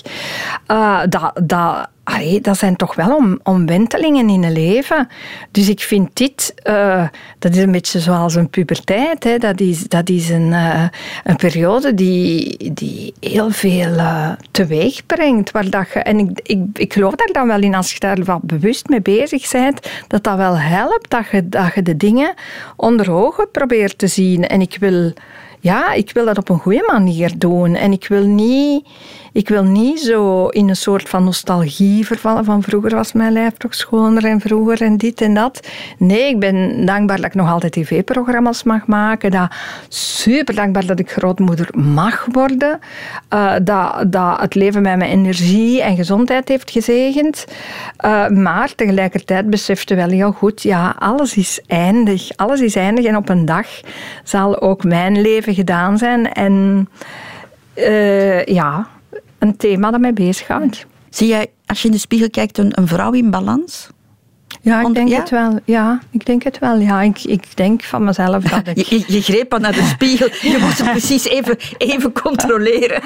Uh, 0.69 1.01
dat, 1.09 1.41
dat 1.43 1.89
Allee, 2.11 2.41
dat 2.41 2.59
zijn 2.59 2.77
toch 2.77 2.95
wel 2.95 3.17
om, 3.17 3.41
omwentelingen 3.43 4.29
in 4.29 4.43
het 4.43 4.53
leven. 4.53 5.09
Dus 5.51 5.69
ik 5.69 5.81
vind 5.81 6.17
dit, 6.17 6.55
uh, 6.65 7.09
dat 7.39 7.55
is 7.55 7.63
een 7.63 7.73
beetje 7.73 8.01
zoals 8.01 8.35
een 8.35 8.51
puberteit. 8.51 9.25
Hè. 9.25 9.39
Dat 9.39 9.61
is, 9.61 9.89
dat 9.89 10.09
is 10.09 10.29
een, 10.29 10.49
uh, 10.51 10.85
een 11.25 11.37
periode 11.37 11.95
die, 11.95 12.73
die 12.73 13.15
heel 13.21 13.51
veel 13.51 13.93
uh, 13.93 14.31
teweeg 14.51 15.07
brengt. 15.07 15.51
Waar 15.51 15.71
dat 15.71 15.87
je, 15.95 15.99
en 15.99 16.19
ik, 16.19 16.41
ik, 16.43 16.59
ik 16.73 16.93
geloof 16.93 17.15
daar 17.15 17.33
dan 17.33 17.47
wel 17.47 17.61
in, 17.61 17.75
als 17.75 17.93
je 17.93 17.99
daar 17.99 18.25
wat 18.25 18.43
bewust 18.43 18.89
mee 18.89 19.03
bezig 19.03 19.51
bent, 19.51 19.91
dat 20.07 20.25
dat 20.25 20.37
wel 20.37 20.59
helpt, 20.59 21.11
dat 21.11 21.25
je, 21.31 21.49
dat 21.49 21.75
je 21.75 21.83
de 21.83 21.97
dingen 21.97 22.35
onder 22.77 23.13
ogen 23.13 23.51
probeert 23.51 23.99
te 23.99 24.07
zien. 24.07 24.47
En 24.47 24.61
ik 24.61 24.77
wil 24.81 25.13
ja, 25.61 25.93
ik 25.93 26.11
wil 26.13 26.25
dat 26.25 26.39
op 26.39 26.49
een 26.49 26.59
goede 26.59 26.89
manier 26.93 27.39
doen. 27.39 27.75
En 27.75 27.93
ik 27.93 28.09
wil 28.09 28.27
niet, 28.27 28.89
ik 29.33 29.49
wil 29.49 29.65
niet 29.65 30.01
zo 30.01 30.47
in 30.47 30.69
een 30.69 30.77
soort 30.77 31.09
van 31.09 31.25
nostalgie 31.25 32.07
vervallen 32.07 32.45
van 32.45 32.63
vroeger 32.63 32.95
was 32.95 33.13
mijn 33.13 33.33
lijf 33.33 33.53
toch 33.53 33.75
schoner 33.75 34.25
en 34.25 34.41
vroeger 34.41 34.83
en 34.83 34.97
dit 34.97 35.21
en 35.21 35.35
dat. 35.35 35.69
Nee, 35.99 36.29
ik 36.29 36.39
ben 36.39 36.87
dankbaar 36.87 37.17
dat 37.17 37.27
ik 37.27 37.35
nog 37.35 37.51
altijd 37.51 37.73
tv-programma's 37.73 38.63
mag 38.63 38.87
maken. 38.87 39.31
Dat, 39.31 39.51
super 39.89 40.55
dankbaar 40.55 40.87
dat 40.87 40.99
ik 40.99 41.11
grootmoeder 41.11 41.69
mag 41.77 42.27
worden. 42.33 42.79
Uh, 43.35 43.53
dat, 43.63 44.13
dat 44.13 44.41
het 44.41 44.55
leven 44.55 44.83
mij 44.83 44.97
met 44.97 45.09
energie 45.09 45.83
en 45.83 45.97
gezondheid 45.97 46.49
heeft 46.49 46.71
gezegend. 46.71 47.45
Uh, 48.05 48.29
maar 48.29 48.75
tegelijkertijd 48.75 49.51
besefte 49.51 49.95
wel 49.95 50.09
heel 50.09 50.33
goed, 50.33 50.63
ja, 50.63 50.95
alles 50.99 51.37
is 51.37 51.61
eindig. 51.67 52.37
Alles 52.37 52.61
is 52.61 52.75
eindig 52.75 53.05
en 53.05 53.17
op 53.17 53.29
een 53.29 53.45
dag 53.45 53.67
zal 54.25 54.61
ook 54.61 54.85
mijn 54.85 55.21
leven 55.21 55.55
gedaan 55.55 55.99
zijn. 55.99 56.33
En 56.33 56.89
uh, 57.75 58.45
ja, 58.45 58.87
een 59.41 59.57
thema 59.57 59.91
dat 59.91 60.01
mij 60.01 60.13
bezighoudt. 60.13 60.87
Zie 61.09 61.29
jij, 61.29 61.51
als 61.67 61.83
je 61.83 61.89
in 61.89 61.95
de 61.95 62.01
spiegel 62.01 62.31
kijkt, 62.31 62.59
een, 62.59 62.79
een 62.79 62.89
vrouw 62.89 63.13
in 63.13 63.31
balans? 63.31 63.89
Ja, 64.63 64.81
ik 64.81 64.95
denk 64.95 65.11
het 65.11 65.31
wel. 65.31 65.59
Ja, 65.65 66.01
ik 66.11 66.27
denk 66.27 66.43
het 66.43 66.59
wel. 66.59 66.79
Ja, 66.79 67.03
ik, 67.03 67.23
ik 67.25 67.57
denk 67.57 67.83
van 67.83 68.05
mezelf 68.05 68.45
dat 68.45 68.67
ik... 68.67 68.87
Je, 68.87 69.05
je 69.07 69.23
greep 69.23 69.53
al 69.53 69.59
naar 69.59 69.73
de 69.73 69.89
spiegel. 69.95 70.29
Je 70.51 70.59
moest 70.61 70.79
het 70.79 70.91
precies 70.91 71.29
even, 71.29 71.57
even 71.79 72.13
controleren. 72.13 73.03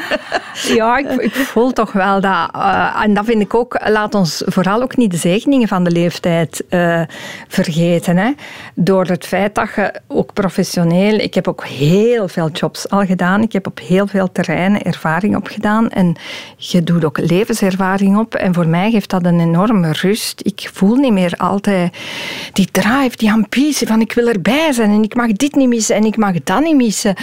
Ja, 0.66 0.98
ik, 0.98 1.10
ik 1.10 1.32
voel 1.34 1.72
toch 1.72 1.92
wel 1.92 2.20
dat... 2.20 2.50
Uh, 2.56 3.00
en 3.02 3.14
dat 3.14 3.24
vind 3.24 3.40
ik 3.40 3.54
ook... 3.54 3.80
Laat 3.84 4.14
ons 4.14 4.42
vooral 4.46 4.82
ook 4.82 4.96
niet 4.96 5.10
de 5.10 5.16
zegeningen 5.16 5.68
van 5.68 5.84
de 5.84 5.90
leeftijd 5.90 6.64
uh, 6.70 7.02
vergeten. 7.48 8.16
Hè. 8.16 8.32
Door 8.74 9.06
het 9.06 9.26
feit 9.26 9.54
dat 9.54 9.68
je 9.76 10.00
ook 10.06 10.32
professioneel... 10.32 11.18
Ik 11.18 11.34
heb 11.34 11.48
ook 11.48 11.64
heel 11.66 12.28
veel 12.28 12.50
jobs 12.50 12.88
al 12.90 13.04
gedaan. 13.04 13.42
Ik 13.42 13.52
heb 13.52 13.66
op 13.66 13.78
heel 13.78 14.06
veel 14.06 14.32
terreinen 14.32 14.82
ervaring 14.82 15.36
opgedaan. 15.36 15.90
En 15.90 16.16
je 16.56 16.82
doet 16.82 17.04
ook 17.04 17.18
levenservaring 17.18 18.18
op. 18.18 18.34
En 18.34 18.54
voor 18.54 18.66
mij 18.66 18.90
geeft 18.90 19.10
dat 19.10 19.24
een 19.24 19.40
enorme 19.40 19.92
rust. 19.92 20.40
Ik 20.44 20.70
voel 20.72 20.94
niet 20.94 21.12
meer 21.12 21.42
altijd 21.48 21.96
die 22.52 22.68
drive, 22.70 23.16
die 23.16 23.32
ambitie 23.32 23.86
van 23.86 24.00
ik 24.00 24.12
wil 24.12 24.28
erbij 24.28 24.72
zijn 24.72 24.90
en 24.90 25.02
ik 25.02 25.14
mag 25.14 25.32
dit 25.32 25.54
niet 25.54 25.68
missen 25.68 25.96
en 25.96 26.04
ik 26.04 26.16
mag 26.16 26.34
dat 26.44 26.62
niet 26.62 26.76
missen. 26.76 27.14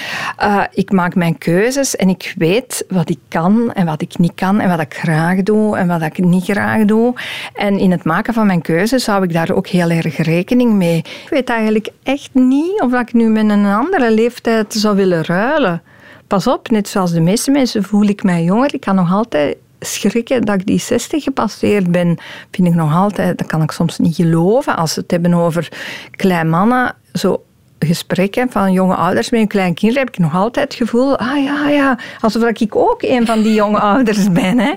Uh, 0.43 0.63
ik 0.73 0.91
maak 0.91 1.15
mijn 1.15 1.37
keuzes 1.37 1.95
en 1.95 2.09
ik 2.09 2.33
weet 2.37 2.85
wat 2.89 3.09
ik 3.09 3.19
kan 3.27 3.73
en 3.73 3.85
wat 3.85 4.01
ik 4.01 4.17
niet 4.17 4.35
kan 4.35 4.59
en 4.59 4.69
wat 4.69 4.79
ik 4.79 4.93
graag 4.93 5.43
doe 5.43 5.77
en 5.77 5.87
wat 5.87 6.01
ik 6.01 6.17
niet 6.17 6.43
graag 6.43 6.85
doe. 6.85 7.13
En 7.53 7.79
in 7.79 7.91
het 7.91 8.03
maken 8.03 8.33
van 8.33 8.45
mijn 8.45 8.61
keuzes 8.61 9.05
hou 9.05 9.23
ik 9.23 9.33
daar 9.33 9.51
ook 9.51 9.67
heel 9.67 9.89
erg 9.89 10.17
rekening 10.17 10.73
mee. 10.73 10.97
Ik 10.97 11.29
weet 11.29 11.49
eigenlijk 11.49 11.89
echt 12.03 12.29
niet 12.33 12.81
of 12.81 12.93
ik 12.93 13.13
nu 13.13 13.29
met 13.29 13.49
een 13.49 13.65
andere 13.65 14.11
leeftijd 14.11 14.73
zou 14.73 14.95
willen 14.95 15.25
ruilen. 15.25 15.81
Pas 16.27 16.47
op, 16.47 16.69
net 16.69 16.87
zoals 16.87 17.11
de 17.11 17.21
meeste 17.21 17.51
mensen 17.51 17.83
voel 17.83 18.05
ik 18.05 18.23
mij 18.23 18.43
jonger. 18.43 18.73
Ik 18.73 18.79
kan 18.79 18.95
nog 18.95 19.11
altijd 19.11 19.55
schrikken 19.85 20.41
dat 20.41 20.55
ik 20.55 20.65
die 20.65 20.79
60 20.79 21.23
gepasseerd 21.23 21.91
ben. 21.91 22.17
Vind 22.51 22.67
ik 22.67 22.73
nog 22.73 22.95
altijd, 22.95 23.38
dat 23.38 23.47
kan 23.47 23.61
ik 23.61 23.71
soms 23.71 23.97
niet 23.97 24.15
geloven. 24.15 24.75
Als 24.75 24.95
we 24.95 25.01
het 25.01 25.11
hebben 25.11 25.33
over 25.33 25.69
klein 26.11 26.50
mannen, 26.50 26.95
zo 27.13 27.43
gesprekken 27.79 28.51
van 28.51 28.71
jonge 28.71 28.95
ouders 28.95 29.29
met 29.29 29.47
klein 29.47 29.73
kind 29.73 29.95
heb 29.95 30.07
ik 30.07 30.17
nog 30.17 30.35
altijd 30.35 30.65
het 30.65 30.73
gevoel, 30.73 31.17
ah 31.17 31.43
ja, 31.43 31.69
ja, 31.69 31.97
alsof 32.19 32.43
ik 32.43 32.75
ook 32.75 33.01
een 33.01 33.25
van 33.25 33.41
die 33.41 33.53
jonge 33.53 33.79
ouders 33.79 34.31
ben. 34.31 34.59
Hè. 34.59 34.73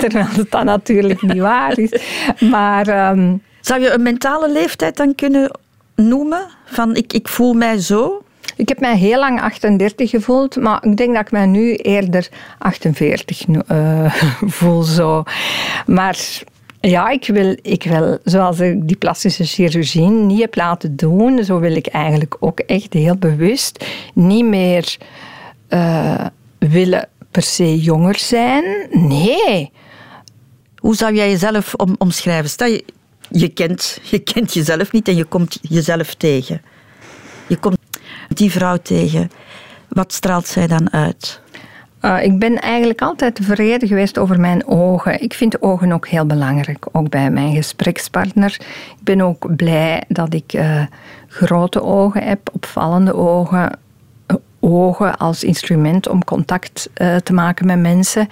Terwijl 0.00 0.26
dan 0.50 0.64
natuurlijk 0.64 1.22
niet 1.22 1.38
waar 1.38 1.78
is. 1.78 2.00
Maar... 2.40 2.88
Ehm, 2.88 3.34
Zou 3.66 3.80
je 3.80 3.90
een 3.90 4.02
mentale 4.02 4.52
leeftijd 4.52 4.96
dan 4.96 5.14
kunnen 5.14 5.58
noemen? 5.94 6.46
Van 6.64 6.96
ik, 6.96 7.12
ik 7.12 7.28
voel 7.28 7.52
mij 7.52 7.78
zo? 7.78 8.22
Ik 8.56 8.68
heb 8.68 8.80
mij 8.80 8.96
heel 8.96 9.18
lang 9.18 9.40
38 9.40 10.10
gevoeld, 10.10 10.56
maar 10.56 10.84
ik 10.84 10.96
denk 10.96 11.14
dat 11.14 11.22
ik 11.22 11.30
mij 11.30 11.46
nu 11.46 11.74
eerder 11.74 12.28
48 12.58 13.46
uh, 13.46 14.04
eh, 14.04 14.12
voel. 14.56 14.82
Zo. 14.82 15.22
Maar 15.86 16.18
ja, 16.80 17.08
ik 17.08 17.26
wil, 17.26 17.56
ik 17.62 17.82
wil, 17.82 18.18
zoals 18.24 18.60
ik 18.60 18.88
die 18.88 18.96
plastische 18.96 19.44
chirurgie 19.44 20.08
niet 20.08 20.40
heb 20.40 20.54
laten 20.54 20.96
doen, 20.96 21.44
zo 21.44 21.58
wil 21.58 21.76
ik 21.76 21.86
eigenlijk 21.86 22.36
ook 22.40 22.60
echt 22.60 22.92
heel 22.92 23.16
bewust 23.16 23.84
niet 24.14 24.44
meer 24.44 24.96
uh, 25.68 26.26
willen 26.58 27.08
per 27.30 27.42
se 27.42 27.78
jonger 27.78 28.18
zijn. 28.18 28.64
Nee. 28.90 29.70
Hoe 30.76 30.96
zou 30.96 31.14
jij 31.14 31.30
jezelf 31.30 31.74
om, 31.74 31.94
omschrijven? 31.98 32.50
Stel 32.50 32.68
je, 32.68 32.84
je, 33.30 33.48
kent, 33.48 34.00
je 34.02 34.18
kent 34.18 34.54
jezelf 34.54 34.92
niet 34.92 35.08
en 35.08 35.16
je 35.16 35.24
komt 35.24 35.58
jezelf 35.62 36.14
tegen. 36.14 36.62
Je 37.46 37.56
komt 37.56 37.75
die 38.28 38.50
vrouw 38.50 38.76
tegen. 38.76 39.30
Wat 39.88 40.12
straalt 40.12 40.46
zij 40.46 40.66
dan 40.66 40.92
uit? 40.92 41.40
Uh, 42.02 42.22
ik 42.22 42.38
ben 42.38 42.60
eigenlijk 42.60 43.02
altijd 43.02 43.34
tevreden 43.34 43.88
geweest 43.88 44.18
over 44.18 44.40
mijn 44.40 44.66
ogen. 44.66 45.22
Ik 45.22 45.34
vind 45.34 45.62
ogen 45.62 45.92
ook 45.92 46.08
heel 46.08 46.26
belangrijk, 46.26 46.86
ook 46.92 47.08
bij 47.08 47.30
mijn 47.30 47.54
gesprekspartner. 47.54 48.56
Ik 48.98 49.04
ben 49.04 49.20
ook 49.20 49.56
blij 49.56 50.02
dat 50.08 50.34
ik 50.34 50.52
uh, 50.52 50.82
grote 51.28 51.82
ogen 51.82 52.22
heb, 52.22 52.50
opvallende 52.52 53.14
ogen, 53.14 53.78
ogen 54.66 55.16
als 55.16 55.44
instrument 55.44 56.08
om 56.08 56.24
contact 56.24 56.90
uh, 56.96 57.16
te 57.16 57.32
maken 57.32 57.66
met 57.66 57.78
mensen. 57.78 58.28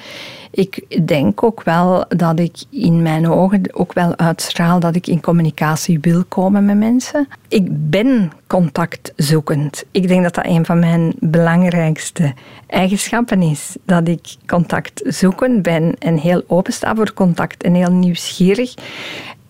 Ik 0.51 1.07
denk 1.07 1.43
ook 1.43 1.63
wel 1.63 2.05
dat 2.09 2.39
ik 2.39 2.57
in 2.71 3.03
mijn 3.03 3.29
ogen 3.29 3.63
ook 3.73 3.93
wel 3.93 4.17
uitstraal 4.17 4.81
dat 4.81 4.95
ik 4.95 5.07
in 5.07 5.21
communicatie 5.21 5.99
wil 6.01 6.25
komen 6.25 6.65
met 6.65 6.77
mensen. 6.77 7.29
Ik 7.49 7.91
ben 7.91 8.33
contactzoekend. 8.47 9.85
Ik 9.91 10.09
denk 10.09 10.23
dat 10.23 10.35
dat 10.35 10.47
een 10.47 10.65
van 10.65 10.79
mijn 10.79 11.13
belangrijkste 11.19 12.35
eigenschappen 12.67 13.43
is. 13.43 13.77
Dat 13.85 14.09
ik 14.09 14.37
contactzoekend 14.47 15.63
ben 15.63 15.95
en 15.99 16.17
heel 16.17 16.43
opensta 16.47 16.95
voor 16.95 17.15
contact 17.15 17.63
en 17.63 17.75
heel 17.75 17.93
nieuwsgierig. 17.93 18.75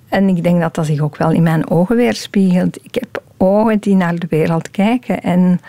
En 0.09 0.29
ik 0.29 0.43
denk 0.43 0.61
dat 0.61 0.75
dat 0.75 0.87
zich 0.87 1.01
ook 1.01 1.17
wel 1.17 1.31
in 1.31 1.43
mijn 1.43 1.71
ogen 1.71 1.97
weerspiegelt. 1.97 2.79
Ik 2.83 2.95
heb 2.95 3.23
ogen 3.37 3.79
die 3.79 3.95
naar 3.95 4.19
de 4.19 4.27
wereld 4.31 4.71
kijken 4.71 5.23
en 5.23 5.61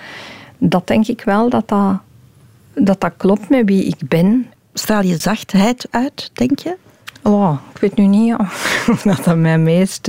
dat 0.70 0.88
denk 0.88 1.08
ik 1.08 1.22
wel 1.22 1.50
dat 1.50 1.68
dat, 1.68 2.00
dat 2.74 3.02
dat 3.02 3.14
klopt 3.18 3.50
met 3.50 3.66
wie 3.66 3.86
ik 3.86 4.08
ben. 4.08 4.46
Straal 4.74 5.04
je 5.04 5.18
zachtheid 5.18 5.88
uit, 5.90 6.32
denk 6.34 6.60
je? 6.60 6.76
Oh, 7.24 7.58
ik 7.74 7.82
weet 7.82 7.96
nu 7.96 8.06
niet 8.06 8.36
of 8.38 8.82
dat, 9.04 9.24
dat 9.24 9.38
mijn 9.38 9.64
meest 9.64 10.08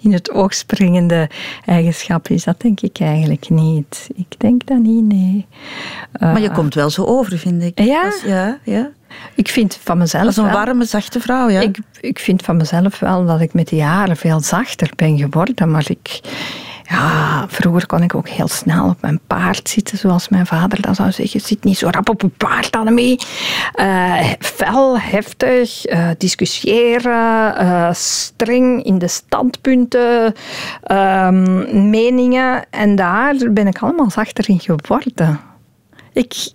in 0.00 0.12
het 0.12 0.30
oog 0.30 0.54
springende 0.54 1.30
eigenschap 1.64 2.28
is. 2.28 2.44
Dat 2.44 2.60
denk 2.60 2.80
ik 2.80 3.00
eigenlijk 3.00 3.50
niet. 3.50 4.08
Ik 4.14 4.34
denk 4.38 4.66
dat 4.66 4.78
niet, 4.78 5.04
nee. 5.04 5.46
maar 6.20 6.40
je 6.40 6.50
komt 6.50 6.74
wel 6.74 6.90
zo 6.90 7.04
over, 7.04 7.38
vind 7.38 7.62
ik. 7.62 7.80
Ja? 7.80 8.12
ja, 8.26 8.58
ja. 8.62 8.90
Ik 9.34 9.48
vind 9.48 9.78
van 9.82 9.98
mezelf. 9.98 10.26
Als 10.26 10.36
een 10.36 10.50
warme, 10.50 10.84
zachte 10.84 11.20
vrouw, 11.20 11.48
ja. 11.48 11.60
Ik, 11.60 11.78
ik 12.00 12.18
vind 12.18 12.42
van 12.42 12.56
mezelf 12.56 12.98
wel 12.98 13.26
dat 13.26 13.40
ik 13.40 13.54
met 13.54 13.68
de 13.68 13.76
jaren 13.76 14.16
veel 14.16 14.40
zachter 14.40 14.90
ben 14.96 15.18
geworden. 15.18 15.70
Maar 15.70 15.90
ik, 15.90 16.20
ja, 16.88 17.44
vroeger 17.48 17.86
kon 17.86 18.02
ik 18.02 18.14
ook 18.14 18.28
heel 18.28 18.48
snel 18.48 18.88
op 18.88 19.00
mijn 19.00 19.20
paard 19.26 19.68
zitten, 19.68 19.98
zoals 19.98 20.28
mijn 20.28 20.46
vader 20.46 20.82
dat 20.82 20.96
zou 20.96 21.12
zeggen. 21.12 21.40
Zit 21.40 21.64
niet 21.64 21.78
zo 21.78 21.88
rap 21.90 22.08
op 22.08 22.20
je 22.20 22.28
paard, 22.28 22.76
Annemie. 22.76 23.20
Uh, 23.80 24.20
fel, 24.38 24.98
heftig, 24.98 25.90
uh, 25.90 26.08
discussiëren, 26.18 27.62
uh, 27.62 27.92
streng 27.92 28.84
in 28.84 28.98
de 28.98 29.08
standpunten, 29.08 30.34
ehm, 30.82 31.90
meningen. 31.90 32.64
En 32.70 32.96
daar 32.96 33.34
ben 33.50 33.66
ik 33.66 33.78
allemaal 33.78 34.10
zachter 34.10 34.48
in 34.48 34.60
geworden. 34.60 35.40
Ik, 36.12 36.52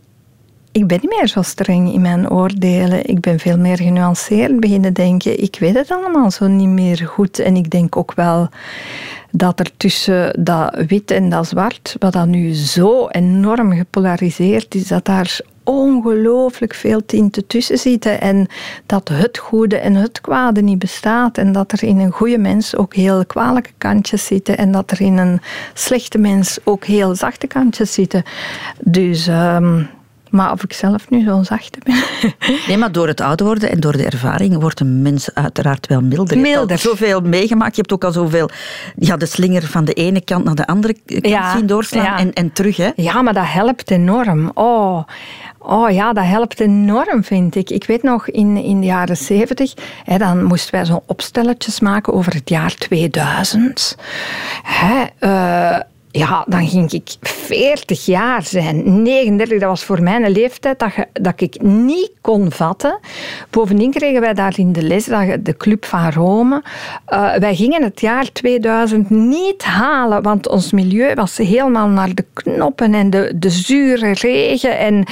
ik 0.72 0.88
ben 0.88 1.00
niet 1.02 1.16
meer 1.18 1.28
zo 1.28 1.42
streng 1.42 1.94
in 1.94 2.02
mijn 2.02 2.30
oordelen. 2.30 3.06
Ik 3.06 3.20
ben 3.20 3.40
veel 3.40 3.58
meer 3.58 3.78
genuanceerd 3.78 4.60
beginnen 4.60 4.94
denken. 4.94 5.42
Ik 5.42 5.58
weet 5.60 5.76
het 5.76 5.92
allemaal 5.92 6.32
zo 6.32 6.48
niet 6.48 6.68
meer 6.68 6.98
goed. 7.08 7.40
En 7.40 7.56
ik 7.56 7.70
denk 7.70 7.98
ook 7.98 8.14
wel 8.14 8.50
dat 9.32 9.60
er 9.60 9.78
tussen 9.78 10.44
dat 10.44 10.84
wit 10.88 11.12
en 11.12 11.30
dat 11.30 11.48
zwart, 11.48 11.96
wat 12.00 12.14
dan 12.14 12.30
nu 12.30 12.54
zo 12.54 13.08
enorm 13.08 13.74
gepolariseerd 13.74 14.76
is, 14.76 14.88
dat 14.88 15.06
daar 15.06 15.40
ongelooflijk 15.64 16.74
veel 16.74 17.06
tinten 17.06 17.48
tussen 17.48 17.78
zitten 17.78 18.22
en 18.22 18.48
dat 18.86 19.10
het 19.10 19.38
goede 19.38 19.78
en 19.78 19.96
het 19.96 20.22
kwade 20.22 20.62
niet 20.62 20.80
bestaat 20.80 21.38
en 21.38 21.52
dat 21.52 21.72
er 21.72 21.84
in 21.84 22.00
een 22.00 22.12
goede 22.12 22.38
mens 22.38 22.76
ook 22.76 22.94
heel 22.94 23.26
kwalijke 23.26 23.72
kantjes 23.78 24.26
zitten 24.26 24.58
en 24.58 24.72
dat 24.72 24.92
er 24.92 25.02
in 25.02 25.18
een 25.18 25.42
slechte 25.74 26.18
mens 26.18 26.58
ook 26.64 26.86
heel 26.86 27.16
zachte 27.16 27.48
kantjes 27.48 27.94
zitten. 27.94 28.24
Dus 28.84 29.28
um, 29.28 29.90
maar 30.30 30.52
of 30.52 30.64
ik 30.64 30.74
zelf 30.74 31.10
nu 31.10 31.24
zo'n 31.24 31.46
zachte 31.46 31.80
ben. 31.84 32.04
Nee, 32.68 32.78
maar 32.78 32.92
door 32.92 33.08
het 33.08 33.22
ouder 33.22 33.46
worden 33.46 33.70
en 33.70 33.80
door 33.80 33.92
de 33.92 34.06
ervaring 34.06 34.60
wordt 34.60 34.80
een 34.80 35.02
mens 35.02 35.34
uiteraard 35.34 35.88
wel 35.88 36.02
milder. 36.02 36.38
Milder. 36.38 36.62
Je 36.62 36.68
hebt 36.68 36.82
zoveel 36.82 37.22
meegemaakt. 37.22 37.76
Je 37.76 37.82
hebt 37.82 37.94
ook 37.94 38.04
al 38.04 38.12
zoveel 38.12 38.50
ja, 38.96 39.18
de 39.18 39.26
slinger 39.26 39.64
van 39.64 39.86
de 39.86 39.94
ene 39.94 40.22
kant 40.22 40.44
naar 40.44 40.56
de 40.56 40.68
andere 40.68 40.96
kant 41.06 41.52
zien 41.56 41.68
doorslaan 41.68 42.18
en, 42.18 42.34
en 42.34 42.54
terug. 42.54 42.78
Hè? 42.78 42.90
Ja, 42.96 43.22
maar 43.22 43.34
dat 43.34 43.48
helpt 43.48 43.92
enorm. 43.92 44.52
Oh. 44.54 45.04
Oh 45.62 45.90
ja, 45.90 46.14
dat 46.14 46.26
helpt 46.26 46.60
enorm, 46.60 47.24
vind 47.24 47.56
ik. 47.56 47.70
Ik 47.70 47.86
weet 47.86 48.04
nog, 48.04 48.30
in, 48.30 48.58
in 48.58 48.80
de 48.80 48.86
jaren 48.86 49.18
zeventig, 49.18 49.74
dan 50.18 50.44
moesten 50.44 50.72
wij 50.76 50.86
zo'n 50.86 51.02
opstelletjes 51.06 51.80
maken 51.80 52.14
over 52.14 52.34
het 52.34 52.50
jaar 52.50 52.76
2000. 52.76 53.96
Hè, 54.64 55.06
uh, 55.20 55.80
ja, 56.12 56.46
dan 56.48 56.68
ging 56.68 56.92
ik 56.92 57.16
40 57.22 58.06
jaar 58.06 58.44
zijn. 58.44 59.02
39, 59.02 59.60
dat 59.60 59.70
was 59.70 59.84
voor 59.84 60.04
mijn 60.04 60.30
leeftijd 60.30 60.80
dat, 60.80 60.92
dat 61.14 61.42
ik 61.42 61.62
niet 61.62 62.12
kon 62.22 62.52
vatten. 62.52 63.00
Bovendien 63.50 63.92
kregen 63.92 64.22
wij 64.22 64.34
daar 64.34 64.54
in 64.60 64.74
de 64.74 64.82
les, 64.84 65.06
de 65.40 65.56
Club 65.58 65.86
van 65.86 66.12
Rome. 66.12 66.64
Uh, 67.10 67.36
wij 67.36 67.56
gingen 67.56 67.84
het 67.84 68.02
jaar 68.02 68.32
2000 68.32 69.10
niet 69.10 69.64
halen, 69.64 70.22
want 70.22 70.48
ons 70.48 70.72
milieu 70.72 71.14
was 71.14 71.38
helemaal 71.38 71.88
naar 71.88 72.16
de 72.16 72.26
knoppen 72.34 72.94
en 72.94 73.10
de, 73.10 73.34
de 73.36 73.50
zure 73.50 74.12
regen. 74.12 74.78
En 74.78 75.06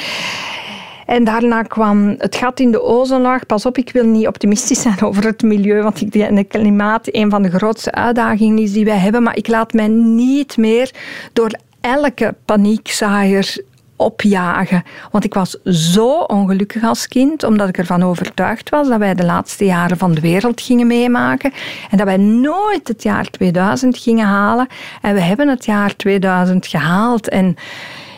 en 1.07 1.23
daarna 1.23 1.61
kwam 1.61 2.15
het 2.17 2.35
gat 2.35 2.59
in 2.59 2.71
de 2.71 2.81
ozonlaag. 2.81 3.45
Pas 3.45 3.65
op, 3.65 3.77
ik 3.77 3.91
wil 3.91 4.05
niet 4.05 4.27
optimistisch 4.27 4.81
zijn 4.81 5.01
over 5.01 5.23
het 5.23 5.41
milieu, 5.41 5.81
want 5.81 6.01
ik 6.01 6.11
denk 6.11 6.37
het 6.37 6.47
klimaat 6.47 7.07
een 7.11 7.29
van 7.29 7.41
de 7.41 7.49
grootste 7.49 7.91
uitdagingen 7.91 8.63
is 8.63 8.71
die 8.71 8.85
wij 8.85 8.97
hebben. 8.97 9.23
Maar 9.23 9.37
ik 9.37 9.47
laat 9.47 9.73
mij 9.73 9.87
niet 9.87 10.57
meer 10.57 10.91
door 11.33 11.51
elke 11.81 12.35
paniekzaaier 12.45 13.63
opjagen. 13.95 14.83
Want 15.11 15.23
ik 15.23 15.33
was 15.33 15.57
zo 15.63 16.19
ongelukkig 16.19 16.83
als 16.83 17.07
kind, 17.07 17.43
omdat 17.43 17.69
ik 17.69 17.77
ervan 17.77 18.03
overtuigd 18.03 18.69
was 18.69 18.87
dat 18.87 18.99
wij 18.99 19.13
de 19.13 19.25
laatste 19.25 19.65
jaren 19.65 19.97
van 19.97 20.13
de 20.13 20.21
wereld 20.21 20.61
gingen 20.61 20.87
meemaken 20.87 21.53
en 21.89 21.97
dat 21.97 22.05
wij 22.05 22.17
nooit 22.17 22.87
het 22.87 23.03
jaar 23.03 23.29
2000 23.29 23.97
gingen 23.97 24.25
halen. 24.25 24.67
En 25.01 25.13
we 25.13 25.21
hebben 25.21 25.47
het 25.47 25.65
jaar 25.65 25.95
2000 25.95 26.67
gehaald. 26.67 27.29
En 27.29 27.55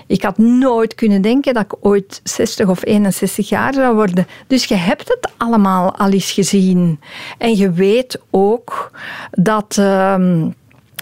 ik 0.10 0.24
had 0.24 0.38
nooit 0.38 0.96
kunnen 0.96 1.22
denken 1.22 1.54
dat 1.54 1.64
ik 1.64 1.76
ooit 1.82 2.22
60 2.24 2.68
of 2.68 2.86
61 2.86 3.50
jaar 3.50 3.74
zou 3.74 3.96
worden. 3.96 4.28
Dus 4.48 4.66
je 4.66 4.76
hebt 4.76 5.08
het 5.08 5.32
allemaal 5.38 5.96
al 5.96 6.12
eens 6.12 6.32
gezien. 6.32 7.00
En 7.38 7.58
je 7.58 7.72
weet 7.72 8.20
ook 8.30 8.92
dat, 9.32 9.78
uh, 9.80 10.46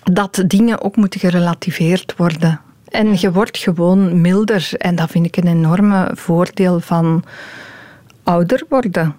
dat 0.04 0.44
dingen 0.48 0.82
ook 0.82 0.96
moeten 0.96 1.20
gerelativeerd 1.20 2.14
worden. 2.18 2.62
En 2.90 3.20
je 3.20 3.32
wordt 3.32 3.58
gewoon 3.58 4.22
milder. 4.22 4.70
En 4.78 4.96
dat 4.96 5.10
vind 5.10 5.26
ik 5.26 5.38
een 5.38 5.48
enorme 5.48 6.12
voordeel 6.14 6.80
van 6.80 7.24
ouder 8.24 8.64
worden. 8.70 9.16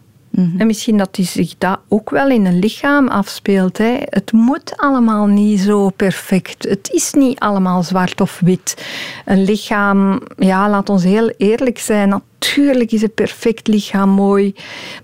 En 0.58 0.66
misschien 0.66 0.96
dat 0.96 1.14
die 1.14 1.24
zich 1.24 1.54
dat 1.58 1.78
ook 1.88 2.10
wel 2.10 2.28
in 2.28 2.46
een 2.46 2.58
lichaam 2.58 3.08
afspeelt. 3.08 3.78
Hè. 3.78 3.96
Het 4.00 4.32
moet 4.32 4.72
allemaal 4.76 5.26
niet 5.26 5.60
zo 5.60 5.90
perfect. 5.90 6.64
Het 6.68 6.90
is 6.92 7.12
niet 7.12 7.38
allemaal 7.38 7.82
zwart 7.82 8.20
of 8.20 8.40
wit. 8.44 8.86
Een 9.24 9.44
lichaam, 9.44 10.20
ja, 10.36 10.70
laat 10.70 10.88
ons 10.88 11.02
heel 11.02 11.28
eerlijk 11.28 11.78
zijn. 11.78 12.08
Natuurlijk 12.08 12.92
is 12.92 13.02
een 13.02 13.14
perfect 13.14 13.66
lichaam 13.66 14.10
mooi. 14.10 14.54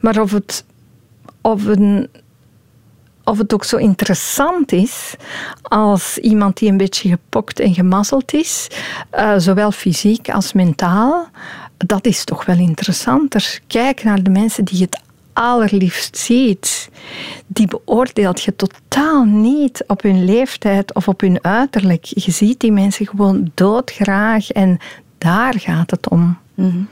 Maar 0.00 0.20
of 0.20 0.30
het, 0.30 0.64
of 1.40 1.64
een, 1.64 2.08
of 3.24 3.38
het 3.38 3.54
ook 3.54 3.64
zo 3.64 3.76
interessant 3.76 4.72
is 4.72 5.14
als 5.62 6.18
iemand 6.18 6.56
die 6.56 6.70
een 6.70 6.76
beetje 6.76 7.08
gepokt 7.08 7.60
en 7.60 7.74
gemazzeld 7.74 8.32
is, 8.32 8.68
uh, 9.14 9.34
zowel 9.36 9.70
fysiek 9.70 10.30
als 10.30 10.52
mentaal, 10.52 11.28
dat 11.76 12.06
is 12.06 12.24
toch 12.24 12.44
wel 12.44 12.58
interessanter. 12.58 13.60
Kijk 13.66 14.04
naar 14.04 14.22
de 14.22 14.30
mensen 14.30 14.64
die 14.64 14.82
het 14.82 15.02
allerliefst 15.34 16.16
ziet, 16.16 16.88
die 17.46 17.66
beoordeelt 17.66 18.42
je 18.42 18.56
totaal 18.56 19.24
niet 19.24 19.84
op 19.86 20.02
hun 20.02 20.24
leeftijd 20.24 20.94
of 20.94 21.08
op 21.08 21.20
hun 21.20 21.44
uiterlijk. 21.44 22.04
Je 22.04 22.30
ziet 22.30 22.60
die 22.60 22.72
mensen 22.72 23.06
gewoon 23.06 23.50
doodgraag 23.54 24.50
en 24.50 24.78
daar 25.18 25.54
gaat 25.58 25.90
het 25.90 26.08
om. 26.08 26.38
Mm 26.54 26.88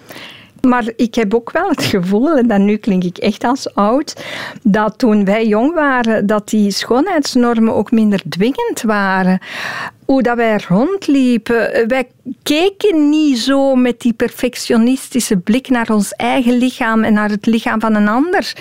maar 0.62 0.92
ik 0.96 1.14
heb 1.14 1.34
ook 1.34 1.50
wel 1.50 1.68
het 1.68 1.82
gevoel, 1.82 2.36
en 2.36 2.46
dan 2.46 2.64
nu 2.64 2.76
klink 2.76 3.04
ik 3.04 3.18
echt 3.18 3.44
als 3.44 3.74
oud, 3.74 4.24
dat 4.62 4.98
toen 4.98 5.24
wij 5.24 5.46
jong 5.46 5.74
waren, 5.74 6.26
dat 6.26 6.48
die 6.48 6.70
schoonheidsnormen 6.70 7.74
ook 7.74 7.90
minder 7.90 8.22
dwingend 8.28 8.82
waren. 8.82 9.38
Hoe 10.04 10.22
wij 10.36 10.60
rondliepen, 10.68 11.88
wij 11.88 12.08
keken 12.42 13.08
niet 13.08 13.38
zo 13.38 13.74
met 13.74 14.00
die 14.00 14.12
perfectionistische 14.12 15.36
blik 15.36 15.68
naar 15.68 15.90
ons 15.90 16.12
eigen 16.12 16.58
lichaam 16.58 17.04
en 17.04 17.12
naar 17.12 17.30
het 17.30 17.46
lichaam 17.46 17.80
van 17.80 17.94
een 17.94 18.08
ander. 18.08 18.52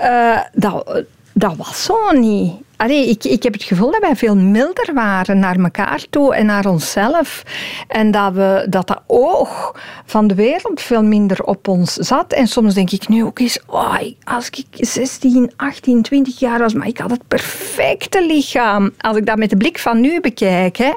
Uh, 0.00 0.40
dat, 0.52 1.04
dat 1.32 1.56
was 1.56 1.84
zo 1.84 2.10
niet. 2.10 2.52
Allee, 2.82 3.08
ik, 3.08 3.24
ik 3.24 3.42
heb 3.42 3.52
het 3.52 3.62
gevoel 3.62 3.90
dat 3.90 4.00
wij 4.00 4.16
veel 4.16 4.36
milder 4.36 4.94
waren 4.94 5.38
naar 5.38 5.56
elkaar 5.56 6.04
toe 6.10 6.34
en 6.34 6.46
naar 6.46 6.66
onszelf. 6.66 7.42
En 7.88 8.10
dat, 8.10 8.32
we, 8.32 8.66
dat 8.68 8.86
dat 8.86 9.02
oog 9.06 9.80
van 10.06 10.26
de 10.26 10.34
wereld 10.34 10.80
veel 10.80 11.02
minder 11.02 11.44
op 11.44 11.68
ons 11.68 11.92
zat. 11.92 12.32
En 12.32 12.46
soms 12.46 12.74
denk 12.74 12.90
ik 12.90 13.08
nu 13.08 13.24
ook 13.24 13.38
eens, 13.38 13.58
oh, 13.66 13.98
als 14.24 14.50
ik 14.50 14.66
16, 14.72 15.52
18, 15.56 16.02
20 16.02 16.38
jaar 16.38 16.58
was, 16.58 16.72
maar 16.74 16.86
ik 16.86 16.98
had 16.98 17.10
het 17.10 17.28
perfecte 17.28 18.26
lichaam. 18.26 18.92
Als 18.98 19.16
ik 19.16 19.26
dat 19.26 19.38
met 19.38 19.50
de 19.50 19.56
blik 19.56 19.78
van 19.78 20.00
nu 20.00 20.20
bekijk. 20.20 20.76
Hè. 20.76 20.92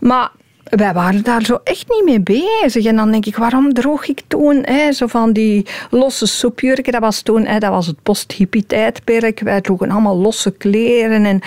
Maar 0.00 0.30
wij 0.76 0.92
waren 0.92 1.22
daar 1.22 1.42
zo 1.42 1.60
echt 1.64 1.84
niet 1.88 2.04
mee 2.04 2.20
bezig. 2.20 2.84
En 2.84 2.96
dan 2.96 3.10
denk 3.10 3.26
ik, 3.26 3.36
waarom 3.36 3.72
droeg 3.72 4.06
ik 4.06 4.22
toen 4.28 4.62
hè, 4.64 4.92
zo 4.92 5.06
van 5.06 5.32
die 5.32 5.66
losse 5.90 6.26
soepjurken? 6.26 6.92
Dat 6.92 7.00
was 7.00 7.22
toen, 7.22 7.46
hè, 7.46 7.58
dat 7.58 7.70
was 7.70 7.86
het 7.86 8.02
post-hippie-tijdperk. 8.02 9.40
Wij 9.40 9.60
droegen 9.60 9.90
allemaal 9.90 10.16
losse 10.16 10.50
kleren. 10.50 11.24
En, 11.24 11.40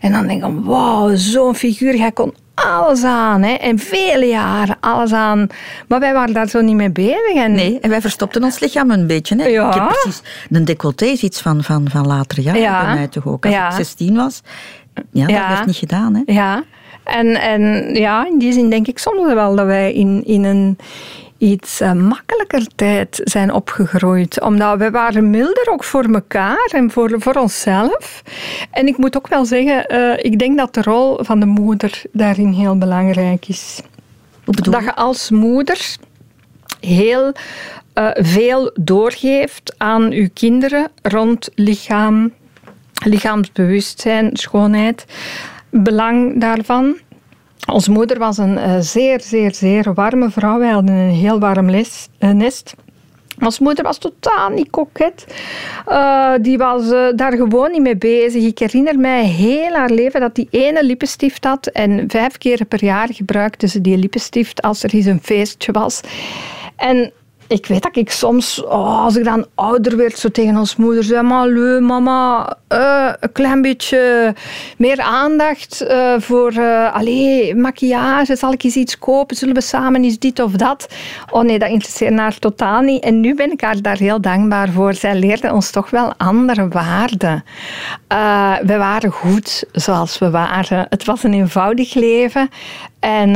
en 0.00 0.12
dan 0.12 0.26
denk 0.26 0.44
ik, 0.44 0.50
wauw, 0.64 1.16
zo'n 1.16 1.54
figuur. 1.54 1.98
Hij 1.98 2.12
kon 2.12 2.34
alles 2.54 3.04
aan. 3.04 3.42
Hè, 3.42 3.52
en 3.52 3.78
vele 3.78 4.26
jaren 4.26 4.76
alles 4.80 5.12
aan. 5.12 5.46
Maar 5.88 6.00
wij 6.00 6.12
waren 6.12 6.34
daar 6.34 6.48
zo 6.48 6.60
niet 6.60 6.76
mee 6.76 6.90
bezig. 6.90 7.34
En... 7.34 7.52
Nee, 7.52 7.78
en 7.80 7.90
wij 7.90 8.00
verstopten 8.00 8.44
ons 8.44 8.58
lichaam 8.58 8.90
een 8.90 9.06
beetje. 9.06 9.36
Hè. 9.36 9.46
Ja. 9.46 9.68
Ik 9.68 9.74
heb 9.74 9.86
precies... 9.88 10.22
De 10.48 10.64
decolleté 10.64 11.04
is 11.04 11.22
iets 11.22 11.40
van, 11.40 11.64
van, 11.64 11.88
van 11.90 12.06
later 12.06 12.40
jaren 12.40 12.60
ja. 12.60 12.84
bij 12.84 12.94
mij 12.94 13.08
toch 13.08 13.26
ook. 13.26 13.44
Als 13.44 13.54
ja. 13.54 13.68
ik 13.68 13.74
16 13.74 14.14
was, 14.16 14.40
ja, 15.12 15.26
dat 15.26 15.48
werd 15.48 15.66
niet 15.66 15.76
gedaan. 15.76 16.14
Hè. 16.14 16.32
Ja. 16.32 16.64
En, 17.04 17.40
en 17.40 17.94
ja, 17.94 18.26
in 18.26 18.38
die 18.38 18.52
zin 18.52 18.70
denk 18.70 18.86
ik 18.86 18.98
soms 18.98 19.32
wel 19.32 19.56
dat 19.56 19.66
wij 19.66 19.92
in, 19.92 20.22
in 20.24 20.44
een 20.44 20.78
iets 21.40 21.80
uh, 21.80 21.92
makkelijker 21.92 22.66
tijd 22.74 23.20
zijn 23.24 23.52
opgegroeid. 23.52 24.40
Omdat 24.40 24.78
we 24.78 24.90
waren 24.90 25.30
milder 25.30 25.68
ook 25.70 25.84
voor 25.84 26.04
elkaar 26.04 26.70
en 26.72 26.90
voor, 26.90 27.14
voor 27.18 27.34
onszelf. 27.34 28.22
En 28.70 28.86
ik 28.86 28.96
moet 28.96 29.16
ook 29.16 29.28
wel 29.28 29.44
zeggen, 29.44 29.94
uh, 29.94 30.12
ik 30.16 30.38
denk 30.38 30.58
dat 30.58 30.74
de 30.74 30.82
rol 30.82 31.18
van 31.24 31.40
de 31.40 31.46
moeder 31.46 32.02
daarin 32.12 32.52
heel 32.52 32.78
belangrijk 32.78 33.48
is. 33.48 33.80
Dat 34.44 34.82
je 34.82 34.94
als 34.94 35.30
moeder 35.30 35.96
heel 36.80 37.32
uh, 37.94 38.10
veel 38.12 38.70
doorgeeft 38.80 39.74
aan 39.76 40.10
je 40.10 40.28
kinderen 40.28 40.88
rond 41.02 41.48
lichaam, 41.54 42.32
lichaamsbewustzijn, 43.04 44.36
schoonheid 44.36 45.04
belang 45.70 46.40
daarvan. 46.40 46.96
Onze 47.72 47.90
moeder 47.90 48.18
was 48.18 48.38
een 48.38 48.56
uh, 48.56 48.76
zeer, 48.78 49.20
zeer, 49.20 49.54
zeer 49.54 49.94
warme 49.94 50.30
vrouw. 50.30 50.58
Wij 50.58 50.70
hadden 50.70 50.94
een 50.94 51.10
heel 51.10 51.38
warm 51.38 51.68
uh, 51.68 51.84
nest. 52.18 52.74
Onze 53.38 53.62
moeder 53.62 53.84
was 53.84 53.98
totaal 53.98 54.48
niet 54.48 54.70
koket. 54.70 55.26
Uh, 55.88 56.32
die 56.40 56.58
was 56.58 56.88
daar 57.16 57.32
gewoon 57.32 57.70
niet 57.70 57.82
mee 57.82 57.96
bezig. 57.96 58.44
Ik 58.44 58.58
herinner 58.58 58.98
mij 58.98 59.24
heel 59.24 59.72
haar 59.72 59.90
leven 59.90 60.20
dat 60.20 60.34
die 60.34 60.48
ene 60.50 60.84
lippenstift 60.84 61.44
had. 61.44 61.66
En 61.66 62.04
vijf 62.08 62.38
keer 62.38 62.64
per 62.64 62.84
jaar 62.84 63.08
gebruikte 63.12 63.68
ze 63.68 63.80
die 63.80 63.96
lippenstift 63.96 64.62
als 64.62 64.82
er 64.82 64.94
eens 64.94 65.06
een 65.06 65.22
feestje 65.22 65.72
was. 65.72 66.00
En 66.76 67.12
ik 67.50 67.66
weet 67.66 67.82
dat 67.82 67.96
ik 67.96 68.10
soms, 68.10 68.64
oh, 68.64 69.04
als 69.04 69.16
ik 69.16 69.24
dan 69.24 69.46
ouder 69.54 69.96
werd, 69.96 70.18
zo 70.18 70.28
tegen 70.28 70.56
ons 70.56 70.76
moeder 70.76 71.04
zei: 71.04 71.22
maar 71.22 71.48
leuk, 71.48 71.80
mama, 71.80 72.56
uh, 72.68 73.12
een 73.20 73.32
klein 73.32 73.62
beetje 73.62 74.34
meer 74.76 75.00
aandacht 75.00 75.82
uh, 75.82 76.14
voor 76.18 76.52
uh, 76.52 76.94
allee, 76.94 77.54
maquillage. 77.54 78.36
Zal 78.36 78.52
ik 78.52 78.62
eens 78.62 78.76
iets 78.76 78.98
kopen? 78.98 79.36
Zullen 79.36 79.54
we 79.54 79.60
samen 79.60 80.04
eens 80.04 80.18
dit 80.18 80.40
of 80.40 80.52
dat? 80.52 80.88
Oh 81.30 81.42
nee, 81.42 81.58
dat 81.58 81.68
interesseert 81.68 82.18
haar 82.18 82.38
totaal 82.38 82.80
niet. 82.80 83.02
En 83.02 83.20
nu 83.20 83.34
ben 83.34 83.52
ik 83.52 83.60
haar 83.60 83.82
daar 83.82 83.98
heel 83.98 84.20
dankbaar 84.20 84.68
voor. 84.68 84.94
Zij 84.94 85.18
leerde 85.18 85.52
ons 85.52 85.70
toch 85.70 85.90
wel 85.90 86.12
andere 86.16 86.68
waarden. 86.68 87.44
we 88.66 88.76
waren 88.76 89.10
goed 89.10 89.64
zoals 89.72 90.18
we 90.18 90.30
waren. 90.30 90.86
Het 90.88 91.04
was 91.04 91.22
een 91.22 91.34
eenvoudig 91.34 91.94
leven. 91.94 92.48
En 93.00 93.30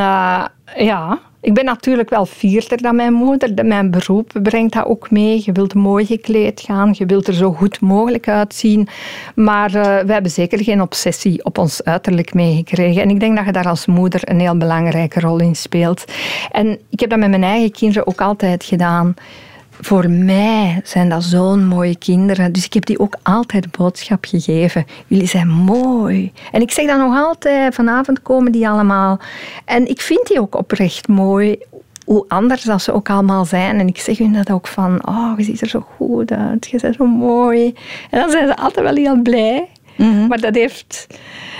ja 0.76 1.20
ik 1.44 1.54
ben 1.54 1.64
natuurlijk 1.64 2.10
wel 2.10 2.26
vierder 2.26 2.82
dan 2.82 2.96
mijn 2.96 3.12
moeder. 3.12 3.66
Mijn 3.66 3.90
beroep 3.90 4.30
brengt 4.42 4.72
dat 4.72 4.84
ook 4.86 5.10
mee. 5.10 5.42
Je 5.44 5.52
wilt 5.52 5.74
mooi 5.74 6.06
gekleed 6.06 6.60
gaan, 6.60 6.94
je 6.96 7.06
wilt 7.06 7.26
er 7.26 7.34
zo 7.34 7.52
goed 7.52 7.80
mogelijk 7.80 8.28
uitzien. 8.28 8.88
Maar 9.34 9.74
uh, 9.74 9.82
we 9.82 10.12
hebben 10.12 10.30
zeker 10.30 10.64
geen 10.64 10.80
obsessie 10.80 11.44
op 11.44 11.58
ons 11.58 11.84
uiterlijk 11.84 12.34
meegekregen. 12.34 13.02
En 13.02 13.10
ik 13.10 13.20
denk 13.20 13.36
dat 13.36 13.44
je 13.44 13.52
daar 13.52 13.68
als 13.68 13.86
moeder 13.86 14.20
een 14.24 14.40
heel 14.40 14.56
belangrijke 14.56 15.20
rol 15.20 15.40
in 15.40 15.56
speelt. 15.56 16.04
En 16.50 16.78
ik 16.90 17.00
heb 17.00 17.10
dat 17.10 17.18
met 17.18 17.30
mijn 17.30 17.44
eigen 17.44 17.72
kinderen 17.72 18.06
ook 18.06 18.20
altijd 18.20 18.64
gedaan 18.64 19.14
voor 19.80 20.10
mij 20.10 20.80
zijn 20.84 21.08
dat 21.08 21.24
zo'n 21.24 21.66
mooie 21.66 21.96
kinderen. 21.96 22.52
Dus 22.52 22.64
ik 22.64 22.72
heb 22.72 22.86
die 22.86 22.98
ook 22.98 23.16
altijd 23.22 23.76
boodschap 23.76 24.24
gegeven. 24.24 24.86
Jullie 25.06 25.26
zijn 25.26 25.48
mooi. 25.48 26.32
En 26.52 26.60
ik 26.60 26.70
zeg 26.70 26.86
dat 26.86 26.98
nog 26.98 27.16
altijd. 27.16 27.74
Vanavond 27.74 28.22
komen 28.22 28.52
die 28.52 28.68
allemaal. 28.68 29.18
En 29.64 29.88
ik 29.88 30.00
vind 30.00 30.26
die 30.26 30.40
ook 30.40 30.54
oprecht 30.54 31.08
mooi. 31.08 31.58
Hoe 32.04 32.24
anders 32.28 32.62
dat 32.62 32.82
ze 32.82 32.92
ook 32.92 33.10
allemaal 33.10 33.44
zijn. 33.44 33.78
En 33.78 33.86
ik 33.86 33.98
zeg 33.98 34.18
hun 34.18 34.32
dat 34.32 34.50
ook 34.50 34.66
van... 34.66 35.08
Oh, 35.08 35.32
je 35.36 35.44
ziet 35.44 35.60
er 35.60 35.68
zo 35.68 35.86
goed 35.96 36.32
uit. 36.32 36.68
Je 36.70 36.78
bent 36.80 36.94
zo 36.94 37.06
mooi. 37.06 37.74
En 38.10 38.20
dan 38.20 38.30
zijn 38.30 38.46
ze 38.46 38.56
altijd 38.56 38.86
wel 38.86 38.94
heel 38.94 39.22
blij. 39.22 39.68
Mhm. 39.96 40.26
Maar 40.26 40.40
dat 40.40 40.54
heeft 40.54 41.06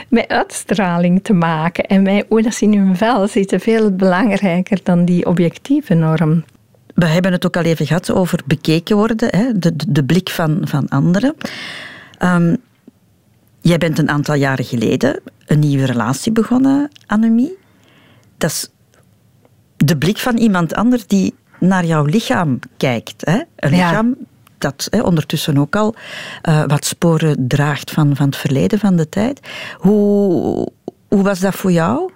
met 0.09 0.29
uitstraling 0.29 1.24
te 1.24 1.33
maken. 1.33 1.87
En 1.87 2.03
met 2.03 2.27
hoe 2.29 2.42
dat 2.42 2.55
ze 2.55 2.64
in 2.64 2.79
hun 2.79 2.96
vel 2.96 3.29
zitten. 3.29 3.61
Veel 3.61 3.90
belangrijker 3.90 4.79
dan 4.83 5.05
die 5.05 5.27
objectieve 5.27 5.94
norm 5.94 6.44
we 6.94 7.07
hebben 7.07 7.33
het 7.33 7.46
ook 7.46 7.57
al 7.57 7.62
even 7.62 7.87
gehad 7.87 8.11
over 8.11 8.40
bekeken 8.46 8.96
worden, 8.96 9.28
hè, 9.30 9.59
de, 9.59 9.72
de, 9.88 10.04
blik 10.04 10.30
van, 10.30 10.61
van 10.64 10.88
anderen. 10.88 11.35
Um, 12.22 12.57
jij 13.61 13.78
bent 13.78 13.98
een 13.98 14.11
aantal 14.11 14.35
jaren 14.35 14.64
geleden 14.64 15.20
een 15.46 15.59
nieuwe 15.59 15.85
relatie 15.85 16.33
begonnen, 16.33 16.90
Annemie. 17.07 17.59
Dat 18.38 18.50
is 18.50 18.70
de 19.76 19.96
blik 19.96 20.18
van 20.18 20.37
iemand 20.37 20.74
anders 20.74 21.07
die 21.07 21.35
naar 21.61 21.85
jouw 21.85 22.04
lichaam 22.04 22.59
kijkt. 22.76 23.26
Hè? 23.26 23.40
Een 23.57 23.70
lichaam 23.70 24.16
dat 24.59 24.87
hè, 24.90 25.00
ondertussen 25.00 25.59
ook 25.59 25.76
al 25.76 25.94
uh, 26.48 26.64
wat 26.66 26.85
sporen 26.85 27.48
draagt 27.48 27.90
van, 27.90 28.16
van 28.16 28.26
het 28.26 28.37
verleden, 28.37 28.78
van 28.78 28.96
de 28.96 29.09
tijd. 29.09 29.40
Hoe, 29.76 30.68
hoe 31.09 31.22
was 31.22 31.40
dat 31.40 31.54
voor 31.54 31.72
jou? 31.72 32.11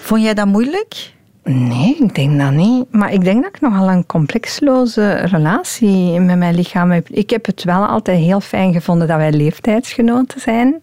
Vond 0.00 0.22
jij 0.22 0.34
dat 0.34 0.46
moeilijk? 0.46 1.14
Nee, 1.54 1.96
ik 2.00 2.14
denk 2.14 2.38
dat 2.38 2.50
niet. 2.50 2.84
Maar 2.90 3.12
ik 3.12 3.24
denk 3.24 3.42
dat 3.42 3.54
ik 3.54 3.60
nogal 3.60 3.90
een 3.90 4.06
complexloze 4.06 5.12
relatie 5.12 6.20
met 6.20 6.38
mijn 6.38 6.54
lichaam 6.54 6.90
heb. 6.90 7.08
Ik 7.08 7.30
heb 7.30 7.46
het 7.46 7.64
wel 7.64 7.86
altijd 7.86 8.18
heel 8.18 8.40
fijn 8.40 8.72
gevonden 8.72 9.08
dat 9.08 9.16
wij 9.16 9.32
leeftijdsgenoten 9.32 10.40
zijn. 10.40 10.80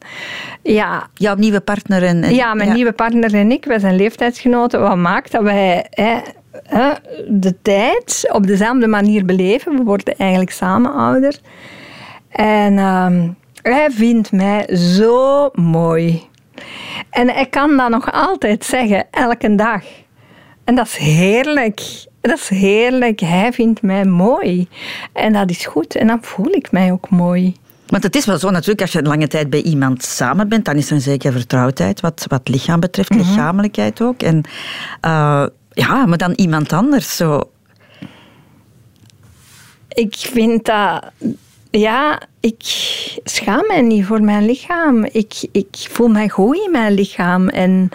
Ja. 0.64 1.08
Jouw 1.14 1.36
nieuwe 1.36 1.60
partner 1.60 2.04
en... 2.04 2.36
ja, 2.36 2.54
mijn 2.54 2.74
nieuwe 2.74 2.92
partner 2.92 3.34
en 3.34 3.52
ik, 3.52 3.66
wij 3.66 3.80
zijn 3.80 3.96
leeftijdsgenoten. 3.96 4.82
Wat 4.82 4.96
maakt 4.96 5.32
dat 5.32 5.44
wij 5.44 5.86
hè, 5.90 6.20
de 7.28 7.56
tijd 7.62 8.30
op 8.32 8.48
dezelfde 8.48 8.88
manier 8.88 9.26
beleven. 9.26 9.78
We 9.78 9.84
worden 9.84 10.16
eigenlijk 10.18 10.52
samen 10.52 10.94
ouder. 10.94 11.40
En 12.30 12.78
ehm, 12.78 13.30
hij 13.62 13.92
vindt 13.92 14.32
mij 14.32 14.76
zo 14.76 15.50
mooi. 15.54 16.22
En 17.10 17.30
hij 17.30 17.46
kan 17.46 17.78
dat 17.78 17.90
nog 17.90 18.12
altijd 18.12 18.66
zeggen, 18.66 19.06
elke 19.12 19.56
dag 19.56 19.84
En 20.68 20.76
dat 20.76 20.86
is 20.86 20.96
heerlijk. 20.96 22.06
Dat 22.22 22.38
is 22.38 22.48
heerlijk. 22.50 23.20
Hij 23.20 23.54
vindt 23.54 23.82
mij 23.82 24.06
mooi. 24.06 24.68
En 25.14 25.34
dat 25.34 25.50
is 25.50 25.66
goed. 25.66 25.96
En 25.96 26.08
dan 26.08 26.18
voel 26.22 26.52
ik 26.52 26.72
mij 26.72 26.92
ook 26.92 27.10
mooi. 27.10 27.56
Want 27.88 28.04
het 28.04 28.16
is 28.16 28.26
wel 28.26 28.38
zo 28.38 28.50
natuurlijk, 28.50 28.82
als 28.82 28.92
je 28.92 29.00
een 29.00 29.08
lange 29.08 29.28
tijd 29.28 29.50
bij 29.50 29.62
iemand 29.62 30.04
samen 30.04 30.50
bent, 30.50 30.66
dan 30.66 30.76
is 30.76 30.88
er 30.88 30.96
een 30.96 31.02
zekere 31.02 31.32
vertrouwdheid 31.32 32.00
wat, 32.02 32.26
wat 32.28 32.48
lichaam 32.48 32.80
betreft, 32.80 33.10
Mhm. 33.10 33.20
lichamelijkheid 33.20 34.02
ook. 34.02 34.22
En 34.22 34.36
uh, 35.06 35.46
ja, 35.70 36.06
maar 36.06 36.18
dan 36.18 36.32
iemand 36.36 36.74
anders. 36.74 37.16
Zo. 37.16 37.42
Ik 39.90 40.16
vind 40.16 40.66
dat 40.66 41.12
ja, 41.72 42.22
ik 42.40 42.62
schaam 43.24 43.64
mij 43.68 43.82
niet 43.82 44.06
voor 44.06 44.22
mijn 44.22 44.46
lichaam. 44.46 45.04
Ik, 45.04 45.34
ik 45.52 45.68
voel 45.72 46.08
mij 46.08 46.30
goed 46.30 46.56
in 46.66 46.72
mijn 46.72 46.94
lichaam. 46.94 47.50
En 47.50 47.90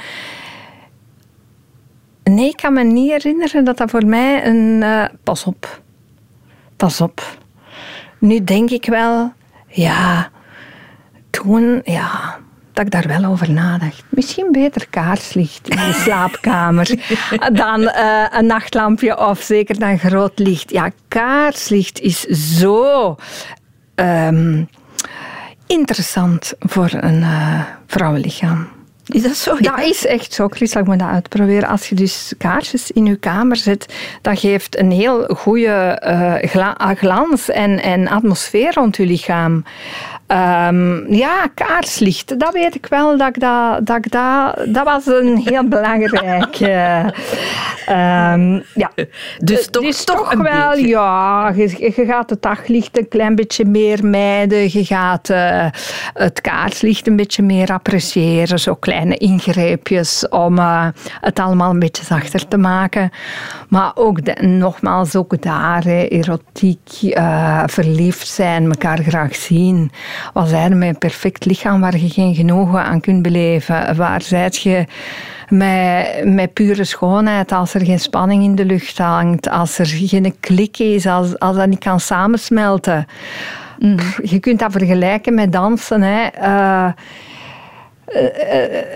nee, 2.25 2.49
ik 2.49 2.57
kan 2.57 2.73
me 2.73 2.83
niet 2.83 3.11
herinneren 3.11 3.65
dat 3.65 3.77
dat 3.77 3.91
voor 3.91 4.07
mij 4.07 4.47
een... 4.47 4.81
Uh, 4.83 5.05
pas 5.23 5.45
op. 5.45 5.81
Pas 6.77 7.01
op. 7.01 7.39
Nu 8.19 8.45
denk 8.45 8.71
ik 8.71 8.87
wel... 8.87 9.33
Ja, 9.67 10.31
toen... 11.31 11.81
Ja, 11.85 12.41
dat 12.73 12.85
ik 12.85 12.91
daar 12.91 13.21
wel 13.21 13.31
over 13.31 13.51
nadacht. 13.51 14.05
Misschien 14.09 14.53
beter 14.53 14.87
kaarslicht 14.91 15.69
in 15.69 15.77
de 15.77 15.93
slaapkamer 15.93 16.87
dan 17.53 17.81
uh, 17.81 18.25
een 18.31 18.47
nachtlampje 18.47 19.29
of 19.29 19.41
zeker 19.41 19.79
dan 19.79 19.99
groot 19.99 20.39
licht. 20.39 20.71
Ja, 20.71 20.91
kaarslicht 21.09 22.01
is 22.01 22.21
zo 22.59 23.17
um, 23.95 24.69
interessant 25.67 26.55
voor 26.59 26.91
een 26.93 27.21
uh, 27.21 27.61
vrouwenlichaam. 27.87 28.69
Is 29.13 29.23
dat 29.23 29.37
zo? 29.37 29.57
Ja. 29.59 29.77
Dat 29.77 29.85
is 29.85 30.07
echt 30.07 30.33
zo, 30.33 30.49
Chris. 30.49 30.75
Ik 30.75 30.85
moet 30.85 30.99
dat 30.99 31.09
uitproberen. 31.09 31.69
Als 31.69 31.89
je 31.89 31.95
dus 31.95 32.33
kaarsjes 32.39 32.91
in 32.91 33.07
je 33.07 33.17
kamer 33.17 33.57
zet, 33.57 33.95
dat 34.23 34.39
geeft 34.39 34.79
een 34.79 34.91
heel 34.91 35.25
goede 35.25 36.03
uh, 36.07 36.51
gla 36.51 36.95
glans 36.95 37.49
en, 37.49 37.83
en 37.83 38.09
atmosfeer 38.09 38.73
rond 38.75 38.97
je 38.97 39.07
lichaam. 39.07 39.65
Um, 40.33 41.13
ja, 41.15 41.47
kaarslicht, 41.55 42.39
dat 42.39 42.53
weet 42.53 42.75
ik 42.75 42.87
wel. 42.87 43.17
Dat, 43.17 43.29
ik 43.29 43.41
dat, 43.41 43.87
dat, 43.87 43.97
ik 43.97 44.11
dat, 44.11 44.55
dat 44.69 44.85
was 44.85 45.07
een 45.07 45.37
heel 45.45 45.69
belangrijk. 45.69 46.61
Uh, 46.61 47.05
um, 48.33 48.63
ja. 48.75 48.91
Dus 49.39 49.67
toch, 49.71 49.83
dus 49.83 50.05
toch, 50.05 50.17
toch 50.17 50.33
een 50.33 50.43
wel, 50.43 50.71
beetje. 50.71 50.89
ja. 50.89 51.53
Je, 51.57 51.93
je, 51.97 52.05
gaat 52.05 52.31
het 52.31 52.43
daglicht 52.43 52.99
een 52.99 53.09
klein 53.09 53.35
beetje 53.35 53.65
meer 53.65 54.07
mijden. 54.07 54.59
Je 54.59 54.85
gaat 54.85 55.31
uh, 55.31 55.67
het 56.15 56.41
kaarslicht 56.41 57.07
een 57.07 57.17
beetje 57.17 57.43
meer 57.43 57.73
appreciëren. 57.73 58.59
Zo 58.59 58.75
kleine 58.75 59.17
ingreepjes 59.17 60.29
om 60.29 60.59
uh, 60.59 60.87
het 61.21 61.39
allemaal 61.39 61.71
een 61.71 61.79
beetje 61.79 62.05
zachter 62.05 62.49
te 62.49 62.59
maken. 62.59 63.11
Maar 63.73 63.93
ook, 63.95 64.25
de, 64.25 64.47
nogmaals, 64.47 65.17
ook 65.17 65.43
daar, 65.43 65.85
hè, 65.85 66.03
erotiek, 66.03 66.79
uh, 67.03 67.63
verliefd 67.67 68.29
zijn, 68.29 68.65
elkaar 68.65 68.99
graag 68.99 69.35
zien. 69.35 69.91
Wat 70.33 70.49
zijn 70.49 70.79
met 70.79 70.89
een 70.89 70.99
perfect 70.99 71.45
lichaam 71.45 71.81
waar 71.81 71.97
je 71.97 72.09
geen 72.09 72.35
genoegen 72.35 72.85
aan 72.85 73.01
kunt 73.01 73.23
beleven? 73.23 73.97
Waar 73.97 74.23
zijt 74.23 74.63
je 74.63 74.85
met, 75.49 76.25
met 76.25 76.53
pure 76.53 76.85
schoonheid 76.85 77.53
als 77.53 77.75
er 77.75 77.85
geen 77.85 78.01
spanning 78.01 78.43
in 78.43 78.55
de 78.55 78.65
lucht 78.65 78.99
hangt? 78.99 79.51
Als 79.51 79.79
er 79.79 79.87
geen 79.87 80.35
klik 80.41 80.79
is, 80.79 81.07
als, 81.07 81.39
als 81.39 81.57
dat 81.57 81.67
niet 81.67 81.79
kan 81.79 82.01
samensmelten? 82.01 83.07
Mm. 83.79 83.97
Je 84.23 84.39
kunt 84.39 84.59
dat 84.59 84.73
vergelijken 84.73 85.35
met 85.35 85.53
dansen. 85.53 86.03
Hè. 86.03 86.29
Uh, 86.43 86.93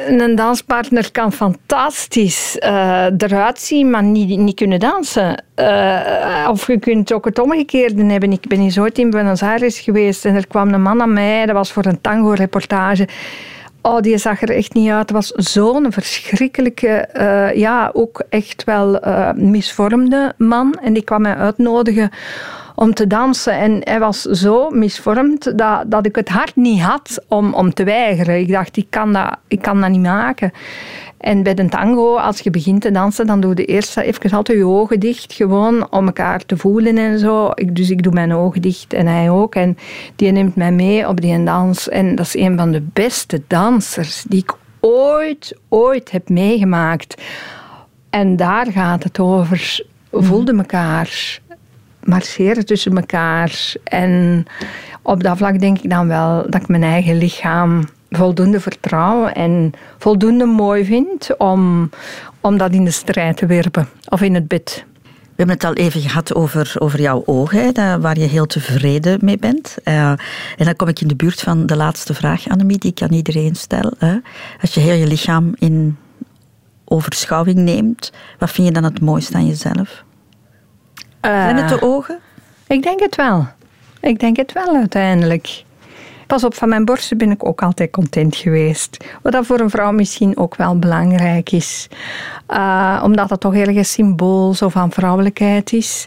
een 0.08 0.34
danspartner 0.34 1.12
kan 1.12 1.32
fantastisch 1.32 2.56
uh, 2.60 3.06
eruit 3.18 3.58
zien, 3.58 3.90
maar 3.90 4.02
niet, 4.02 4.38
niet 4.38 4.54
kunnen 4.54 4.80
dansen. 4.80 5.44
Of 6.50 6.66
je 6.66 6.78
kunt 6.78 7.12
ook 7.12 7.24
het 7.24 7.38
omgekeerde 7.38 8.04
hebben. 8.04 8.32
Ik 8.32 8.48
ben 8.48 8.60
eens 8.60 8.78
ooit 8.78 8.98
in 8.98 9.10
Buenos 9.10 9.42
Aires 9.42 9.78
geweest 9.78 10.24
en 10.24 10.34
er 10.34 10.46
kwam 10.46 10.72
een 10.72 10.82
man 10.82 11.02
aan 11.02 11.12
mij, 11.12 11.46
dat 11.46 11.54
was 11.54 11.72
voor 11.72 11.84
een 11.84 12.00
tango-reportage. 12.00 13.08
Oh, 13.82 14.00
die 14.00 14.18
zag 14.18 14.42
er 14.42 14.56
echt 14.56 14.74
niet 14.74 14.90
uit. 14.90 15.00
Het 15.00 15.10
was 15.10 15.28
zo'n 15.28 15.92
verschrikkelijke, 15.92 17.08
ja, 17.54 17.90
ook 17.92 18.22
echt 18.28 18.64
wel 18.64 19.00
misvormde 19.34 20.34
man. 20.36 20.78
En 20.82 20.92
die 20.92 21.04
kwam 21.04 21.22
mij 21.22 21.36
uitnodigen 21.36 22.10
om 22.76 22.94
te 22.94 23.06
dansen. 23.06 23.52
En 23.52 23.80
hij 23.84 23.98
was 23.98 24.22
zo 24.22 24.70
misvormd 24.70 25.58
dat, 25.58 25.84
dat 25.86 26.06
ik 26.06 26.16
het 26.16 26.28
hart 26.28 26.56
niet 26.56 26.80
had 26.80 27.24
om, 27.28 27.54
om 27.54 27.74
te 27.74 27.84
weigeren. 27.84 28.38
Ik 28.38 28.48
dacht, 28.48 28.76
ik 28.76 28.86
kan, 28.90 29.12
dat, 29.12 29.36
ik 29.48 29.62
kan 29.62 29.80
dat 29.80 29.90
niet 29.90 30.00
maken. 30.00 30.52
En 31.16 31.42
bij 31.42 31.54
de 31.54 31.68
tango, 31.68 32.16
als 32.16 32.40
je 32.40 32.50
begint 32.50 32.80
te 32.80 32.90
dansen, 32.90 33.26
dan 33.26 33.40
doe 33.40 33.52
je 33.54 33.64
eerst 33.64 33.96
even 33.96 34.30
altijd 34.30 34.58
je 34.58 34.66
ogen 34.66 35.00
dicht, 35.00 35.32
gewoon 35.32 35.90
om 35.90 36.06
elkaar 36.06 36.44
te 36.44 36.56
voelen 36.56 36.98
en 36.98 37.18
zo. 37.18 37.50
Ik, 37.54 37.76
dus 37.76 37.90
ik 37.90 38.02
doe 38.02 38.12
mijn 38.12 38.34
ogen 38.34 38.62
dicht 38.62 38.92
en 38.92 39.06
hij 39.06 39.30
ook. 39.30 39.54
En 39.54 39.78
die 40.16 40.32
neemt 40.32 40.56
mij 40.56 40.72
mee 40.72 41.08
op 41.08 41.20
die 41.20 41.44
dans. 41.44 41.88
En 41.88 42.14
dat 42.14 42.26
is 42.26 42.36
een 42.36 42.56
van 42.56 42.72
de 42.72 42.82
beste 42.92 43.42
dansers 43.46 44.24
die 44.28 44.42
ik 44.42 44.54
ooit, 44.80 45.56
ooit 45.68 46.10
heb 46.10 46.28
meegemaakt. 46.28 47.22
En 48.10 48.36
daar 48.36 48.66
gaat 48.72 49.02
het 49.02 49.18
over. 49.18 49.84
Voelde 50.12 50.56
elkaar 50.56 51.40
marcheren 52.06 52.66
tussen 52.66 52.96
elkaar. 52.96 53.74
En 53.84 54.44
op 55.02 55.22
dat 55.22 55.36
vlak 55.36 55.60
denk 55.60 55.78
ik 55.78 55.90
dan 55.90 56.08
wel 56.08 56.44
dat 56.48 56.62
ik 56.62 56.68
mijn 56.68 56.82
eigen 56.82 57.18
lichaam 57.18 57.84
voldoende 58.10 58.60
vertrouw 58.60 59.26
en 59.26 59.72
voldoende 59.98 60.44
mooi 60.44 60.84
vind 60.84 61.36
om, 61.36 61.90
om 62.40 62.58
dat 62.58 62.72
in 62.72 62.84
de 62.84 62.90
strijd 62.90 63.36
te 63.36 63.46
werpen 63.46 63.88
of 64.08 64.20
in 64.20 64.34
het 64.34 64.48
bed. 64.48 64.84
We 65.36 65.42
hebben 65.42 65.54
het 65.54 65.78
al 65.78 65.84
even 65.84 66.00
gehad 66.00 66.34
over, 66.34 66.74
over 66.78 67.00
jouw 67.00 67.22
ogen, 67.26 68.00
waar 68.00 68.18
je 68.18 68.24
heel 68.24 68.46
tevreden 68.46 69.18
mee 69.22 69.38
bent. 69.38 69.76
Uh, 69.84 70.08
en 70.56 70.64
dan 70.64 70.76
kom 70.76 70.88
ik 70.88 71.00
in 71.00 71.08
de 71.08 71.16
buurt 71.16 71.40
van 71.40 71.66
de 71.66 71.76
laatste 71.76 72.14
vraag, 72.14 72.48
Annemie, 72.48 72.78
die 72.78 72.90
ik 72.90 73.02
aan 73.02 73.12
iedereen 73.12 73.54
stel. 73.54 73.92
Hè. 73.98 74.16
Als 74.60 74.74
je 74.74 74.80
heel 74.80 74.94
je 74.94 75.06
lichaam 75.06 75.54
in 75.58 75.96
overschouwing 76.84 77.58
neemt, 77.58 78.12
wat 78.38 78.50
vind 78.50 78.66
je 78.66 78.72
dan 78.72 78.84
het 78.84 79.00
mooiste 79.00 79.36
aan 79.36 79.46
jezelf? 79.46 80.04
Uh, 81.22 81.42
Zijn 81.42 81.56
het 81.56 81.68
de 81.68 81.82
ogen? 81.82 82.18
Ik 82.66 82.82
denk 82.82 83.00
het 83.00 83.16
wel. 83.16 83.46
Ik 84.00 84.20
denk 84.20 84.36
het 84.36 84.52
wel 84.52 84.74
uiteindelijk. 84.74 85.64
Pas 86.26 86.44
op, 86.44 86.54
van 86.54 86.68
mijn 86.68 86.84
borsten 86.84 87.18
ben 87.18 87.30
ik 87.30 87.44
ook 87.46 87.62
altijd 87.62 87.90
content 87.90 88.36
geweest. 88.36 89.04
Wat 89.22 89.32
dat 89.32 89.46
voor 89.46 89.60
een 89.60 89.70
vrouw 89.70 89.92
misschien 89.92 90.36
ook 90.36 90.56
wel 90.56 90.78
belangrijk 90.78 91.52
is. 91.52 91.88
Uh, 92.50 93.00
omdat 93.04 93.28
dat 93.28 93.40
toch 93.40 93.54
ergens 93.54 93.92
symbool 93.92 94.54
zo 94.54 94.68
van 94.68 94.92
vrouwelijkheid 94.92 95.72
is. 95.72 96.06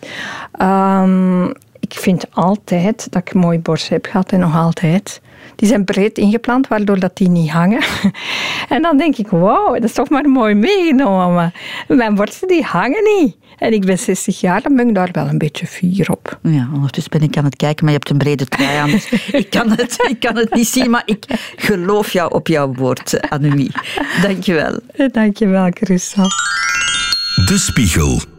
Um, 0.61 1.47
ik 1.79 1.93
vind 1.93 2.25
altijd 2.31 3.11
dat 3.11 3.21
ik 3.21 3.33
een 3.33 3.39
mooie 3.39 3.59
borst 3.59 3.89
heb 3.89 4.05
gehad 4.05 4.31
en 4.31 4.39
nog 4.39 4.55
altijd. 4.55 5.21
Die 5.59 5.67
zijn 5.67 5.85
breed 5.85 6.17
ingeplant, 6.17 6.67
waardoor 6.67 6.99
dat 6.99 7.17
die 7.17 7.29
niet 7.29 7.49
hangen. 7.49 7.83
En 8.69 8.81
dan 8.81 8.97
denk 8.97 9.17
ik, 9.17 9.27
wauw, 9.27 9.73
dat 9.73 9.83
is 9.83 9.93
toch 9.93 10.09
maar 10.09 10.29
mooi 10.29 10.53
meegenomen. 10.53 11.53
Mijn 11.87 12.15
borsten 12.15 12.47
die 12.47 12.63
hangen 12.63 13.03
niet. 13.03 13.35
En 13.57 13.73
ik 13.73 13.85
ben 13.85 13.99
60 13.99 14.39
jaar, 14.39 14.61
dan 14.61 14.75
ben 14.75 14.87
ik 14.87 14.95
daar 14.95 15.09
wel 15.11 15.27
een 15.27 15.37
beetje 15.37 15.67
fier 15.67 16.11
op. 16.11 16.39
Ja, 16.41 16.69
ondertussen 16.73 17.11
ben 17.11 17.21
ik 17.21 17.37
aan 17.37 17.43
het 17.43 17.55
kijken, 17.55 17.85
maar 17.85 17.93
je 17.93 17.99
hebt 17.99 18.09
een 18.09 18.17
brede 18.17 18.45
trui 18.45 18.77
aan. 18.77 18.89
Dus 18.89 19.09
ik, 19.31 19.49
kan 19.49 19.69
het, 19.69 20.05
ik 20.09 20.19
kan 20.19 20.35
het 20.35 20.53
niet 20.53 20.67
zien, 20.67 20.89
maar 20.89 21.03
ik 21.05 21.25
geloof 21.55 22.11
jou 22.11 22.33
op 22.33 22.47
jouw 22.47 22.73
woord, 22.73 23.29
Annemie. 23.29 23.71
Dank 24.21 24.43
je 24.43 24.53
wel. 24.53 25.07
Dank 25.11 25.37
je 25.37 25.47
wel, 25.47 25.69
Christa. 25.73 26.23
De 27.45 27.57
Spiegel. 27.57 28.38